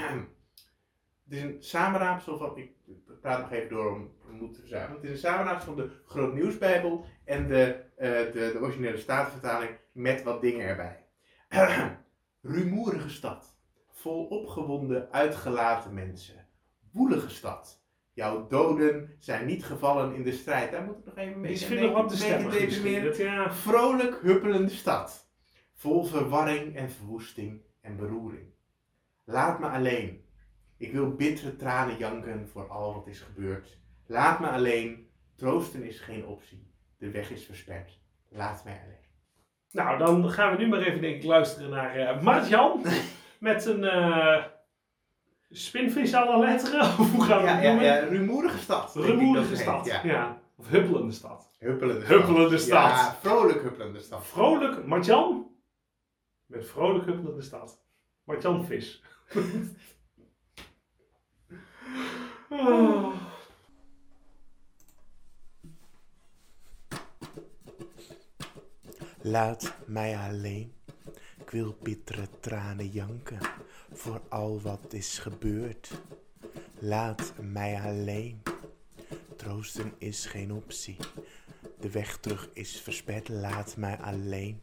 [1.25, 2.73] het is een samenraapsel van, ik
[3.21, 4.95] praat nog even door om om moed te verzamelen.
[4.97, 10.23] Het is een samenraapsel van de Groot Nieuwsbijbel en de, de, de originele statenvertaling met
[10.23, 11.07] wat dingen erbij.
[12.43, 13.57] Rumoerige stad,
[13.91, 16.47] vol opgewonden, uitgelaten mensen.
[16.93, 17.81] Woelige stad.
[18.13, 20.71] Jouw doden zijn niet gevallen in de strijd.
[20.71, 21.57] Daar moet ik nog even mee.
[23.05, 23.53] Dat, ja.
[23.53, 25.31] Vrolijk huppelende stad.
[25.75, 28.55] Vol verwarring en verwoesting en beroering.
[29.25, 30.25] Laat me alleen.
[30.77, 33.79] Ik wil bittere tranen janken voor al wat is gebeurd.
[34.07, 35.11] Laat me alleen.
[35.35, 36.72] Troosten is geen optie.
[37.03, 37.99] De weg is versperd.
[38.29, 38.97] Laat mij alleen.
[39.71, 42.85] Nou, dan gaan we nu maar even denk ik luisteren naar eh Martjan.
[43.39, 44.45] met een eh
[45.51, 46.81] spinvis la letteren.
[47.01, 47.85] Of hoe gaan we Ja, het noemen?
[47.85, 48.95] ja, rumoerige stad.
[48.95, 49.91] Rumoerige stad.
[49.91, 50.11] heet, Ja.
[50.11, 50.41] Ja.
[50.57, 51.51] Of huppelende stad.
[51.59, 52.17] Huppelende stad.
[52.19, 52.91] Huppelende stad.
[52.91, 54.27] Ja, vrolijk huppelende stad.
[54.27, 55.51] Vrolijk, Martjan.
[56.47, 57.83] Met vrolijk huppelende stad.
[58.25, 59.03] Martjan vis.
[62.51, 63.15] Oh.
[69.25, 70.73] Laat mij alleen.
[71.39, 73.39] Ik wil bittere tranen janken
[73.93, 75.91] voor al wat is gebeurd.
[76.79, 78.43] Laat mij alleen.
[79.37, 80.97] Troosten is geen optie.
[81.81, 83.29] De weg terug is versperd.
[83.29, 84.63] Laat mij alleen.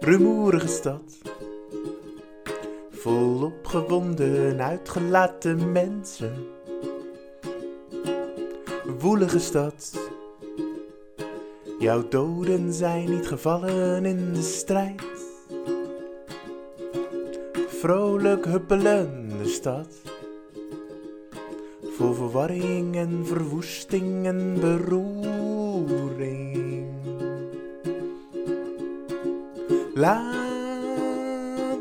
[0.00, 1.25] Rumoerige stad
[3.06, 6.46] vol opgewonden, uitgelaten mensen.
[8.98, 9.98] Woelige stad,
[11.78, 15.02] jouw doden zijn niet gevallen in de strijd.
[17.68, 19.88] Vrolijk huppelende stad,
[21.82, 26.14] vol verwarring en verwoesting en beroering.
[29.94, 30.34] Laat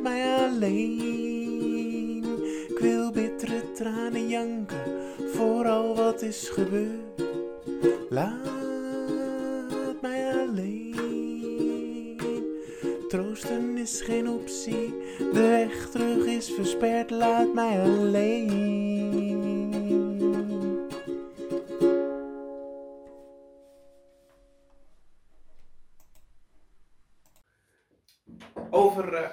[0.04, 1.05] mij alleen.
[3.76, 7.24] Tranen janken voor al wat is gebeurd.
[8.10, 10.94] Laat mij alleen.
[13.08, 14.90] Troosten is geen optie.
[15.18, 17.10] De weg terug is versperd.
[17.10, 18.64] Laat mij alleen.
[28.70, 29.30] Over eh,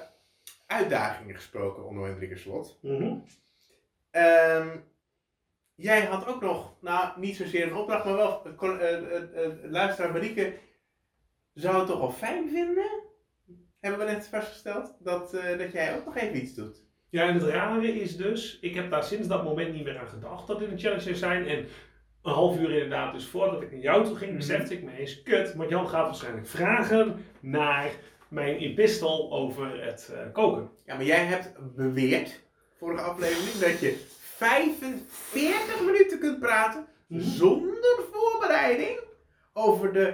[0.67, 2.77] uitdagingen gesproken, onder Hendrik Slot.
[2.81, 3.17] Mhm.
[4.13, 4.67] Ehm,
[5.75, 10.11] jij had ook nog, nou niet zozeer een opdracht, maar wel, eh, eh, eh, luisteraar
[10.11, 10.53] Marieke
[11.53, 12.89] zou het toch wel fijn vinden,
[13.79, 16.83] hebben we net vastgesteld, dat, eh, dat jij ook nog even iets doet.
[17.09, 20.07] Ja, en het rare is dus, ik heb daar sinds dat moment niet meer aan
[20.07, 21.47] gedacht dat dit een challenge zou zijn.
[21.47, 21.57] En
[22.21, 24.39] een half uur inderdaad, dus voordat ik naar jou toe ging, Mhm.
[24.39, 27.91] besefte ik me eens, kut, maar Jan gaat waarschijnlijk vragen naar
[28.27, 30.69] mijn epistel over het eh, koken.
[30.85, 32.41] Ja, maar jij hebt beweerd
[32.83, 38.99] vorige aflevering, dat je 45 minuten kunt praten zonder voorbereiding
[39.53, 40.13] over de,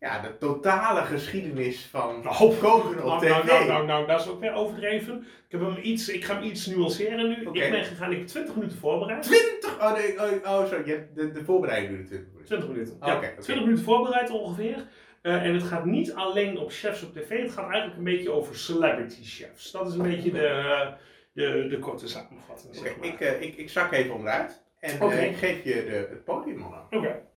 [0.00, 3.28] ja, de totale geschiedenis van Oh, koken op Nou, tv.
[3.28, 5.18] nou, nou, nou, nou, dat is ook weer overdreven.
[5.18, 7.34] Ik, heb hem iets, ik ga hem iets nuanceren nu.
[7.52, 9.22] Ik ben gegaan, ik heb 20 minuten voorbereid.
[9.22, 9.80] 20!
[9.80, 12.46] Oh nee, oh, oh sorry, je hebt de, de voorbereiding duurde 20 minuten.
[12.46, 12.94] 20 minuten.
[12.94, 13.40] Oké, ja, oké.
[13.40, 14.86] 20 minuten voorbereid ongeveer.
[15.22, 18.30] Eh, en het gaat niet alleen op chefs op tv, het gaat eigenlijk een beetje
[18.30, 19.70] over celebrity chefs.
[19.70, 20.92] Dat is een beetje de,
[21.32, 22.74] de, de korte samenvatting.
[22.74, 23.06] Zeg maar.
[23.06, 26.62] ik, eh, ik, ik zak even onderuit en eh, ik geef je de, het podium
[26.62, 26.86] aan.
[26.90, 27.30] Oké.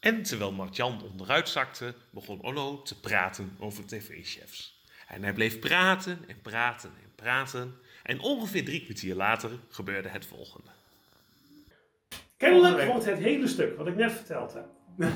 [0.00, 4.84] En terwijl Martjan onderuit zakte, begon Onno te praten over tv-chefs.
[5.08, 7.74] En hij bleef praten en praten en praten.
[8.02, 10.70] En ongeveer drie kwartier later gebeurde het volgende.
[12.36, 14.66] Kennelijk wordt het hele stuk wat ik net verteld heb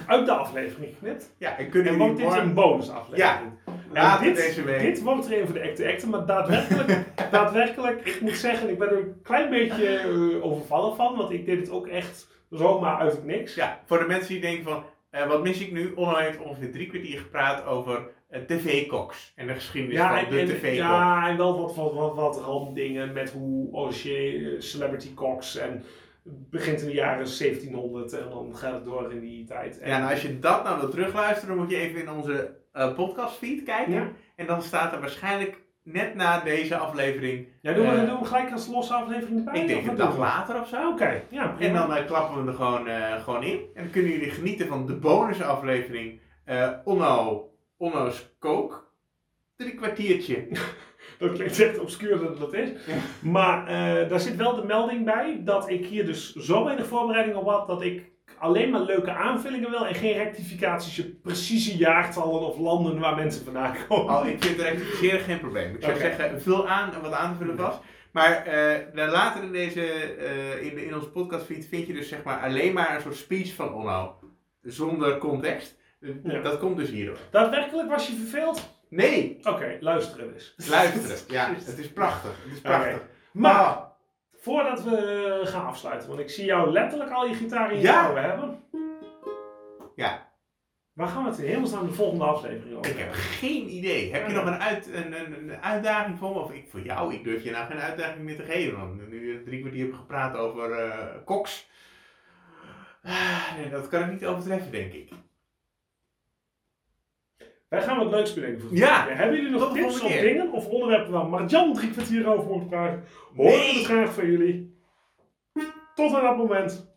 [0.07, 1.35] uit de aflevering geknipt.
[1.39, 3.53] Ja, en kunnen En jullie wordt dit morgen- een bonusaflevering.
[3.93, 4.81] Later dit, deze week.
[4.81, 8.79] dit wordt er een voor de acte acten, maar daadwerkelijk, daadwerkelijk, ik moet zeggen, ik
[8.79, 12.97] ben er een klein beetje eh, overvallen van, want ik deed het ook echt zomaar
[12.99, 13.55] uit het niks.
[13.55, 15.93] Ja, voor de mensen die denken van, eh, wat mis ik nu?
[15.95, 20.47] Onno heeft ongeveer drie kwartier gepraat over eh, tv-koks en de geschiedenis Ja, van en,
[20.47, 20.75] de tv-kok.
[20.77, 25.85] ja, en wel wat, wat, wat, wat randdingen met hoe je celebrity cooks en
[26.25, 29.79] begint in de jaren 1700 en dan gaat het door in die tijd.
[29.79, 32.57] En, Ja, en als je dat nou wil terugluisteren, dan moet je even in onze
[32.73, 33.95] eh podcastfeed kijken.
[33.95, 34.13] Ja.
[34.37, 38.25] En dan staat er waarschijnlijk net na deze aflevering, ja, doen, we, eh, doen we
[38.25, 39.61] gelijk als losse aflevering erbij?
[39.61, 40.89] ik denk een dag later of zo.
[40.91, 42.89] Oké, ja, En dan eh, klappen we er gewoon,
[43.21, 43.61] gewoon in.
[43.75, 46.21] En dan kunnen jullie genieten van de bonusaflevering
[46.85, 48.93] Onno, Onno's Kook.
[49.57, 50.47] Drie kwartiertje.
[51.19, 52.69] Dat klinkt echt obscuur dat dat is.
[52.69, 52.95] Ja.
[53.21, 57.37] Maar eh, daar zit wel de melding bij dat ik hier dus zo weinig voorbereiding
[57.37, 62.41] op had dat ik alleen maar leuke aanvullingen wil en geen rectificaties op precieze jaartallen
[62.41, 64.15] of landen waar mensen vandaan komen.
[64.15, 65.75] Oh, ik vind rectificeren geen probleem.
[65.75, 67.75] Ik zou zeggen, vul aan wat aan te vullen was.
[68.13, 72.41] Maar eh, later in, deze, eh, in, in onze podcastfeed vind je dus zeg maar
[72.41, 74.19] alleen maar een soort speech van Onno.
[74.63, 75.77] Zonder context.
[76.25, 76.41] Ja.
[76.41, 77.19] Dat komt dus hierdoor.
[77.31, 78.83] Daadwerkelijk was je verveeld?
[78.95, 80.55] Nee, Oké, luisteren dus.
[80.69, 81.17] luisteren.
[81.29, 82.31] Ja, het is prachtig.
[82.45, 82.93] Het is prachtig.
[82.95, 83.09] Oké.
[83.33, 83.83] Maar, Ah,
[84.33, 88.05] voordat we gaan afsluiten, want ik zie jou letterlijk al je gitaar in je Ja.
[88.05, 88.63] handen hebben.
[89.95, 90.33] Ja.
[90.93, 93.21] Waar gaan we het in hemelsnaam de volgende aflevering over ik heb hebben?
[93.25, 94.13] geen idee.
[94.13, 96.39] Heb je nog een, uit, een, een, een uitdaging voor me?
[96.39, 97.15] Of ik voor jou?
[97.15, 98.79] Ik durf je nou geen uitdaging meer te geven.
[98.79, 101.69] Want nu je drie kwartier hebt gepraat over eh koks.
[103.03, 105.11] Ah, nee, dat kan ik niet overtreffen, denk ik.
[107.75, 109.07] Wij gaan wat leuks bedenken voor Ja.
[109.09, 112.69] Hebben jullie nog Tot tips of dingen of onderwerpen waar Marjan drie kwartier over moet
[112.69, 113.05] praten?
[113.37, 113.75] Horen we Nee.
[113.77, 114.77] het graag van jullie.
[115.95, 116.93] Tot aan dat moment.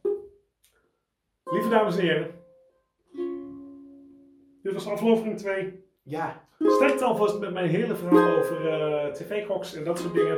[1.44, 2.32] Lieve dames en heren.
[4.64, 5.84] Dit was aflevering 2.
[6.04, 10.36] Ja, Sterkte alvast met mijn hele verhaal over eh, tv-koks en dat soort dingen.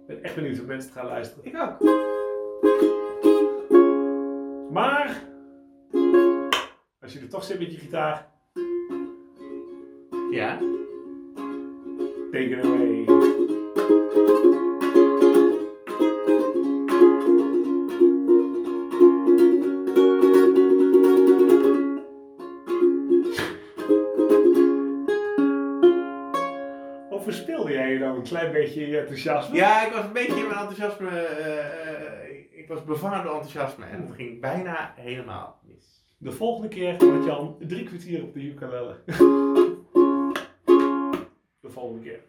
[0.00, 1.44] Ik ben echt benieuwd of mensen het gaan luisteren.
[1.44, 1.80] ik ook.
[4.70, 5.22] Maar,
[7.06, 8.28] als je er toch zit met je gitaar,
[10.30, 10.58] Ja.
[12.32, 13.04] take it away.
[27.10, 29.56] Of verspeelde jij je nou een klein beetje je enthousiasme?
[29.56, 31.08] Ja, ik was een beetje in mijn enthousiasme.
[31.10, 35.95] eh, eh, ik was bevangen door enthousiasme en het ging bijna helemaal mis.
[36.18, 38.96] De volgende keer wordt Jan drie kwartier op de ukulele.
[41.60, 42.24] De volgende keer.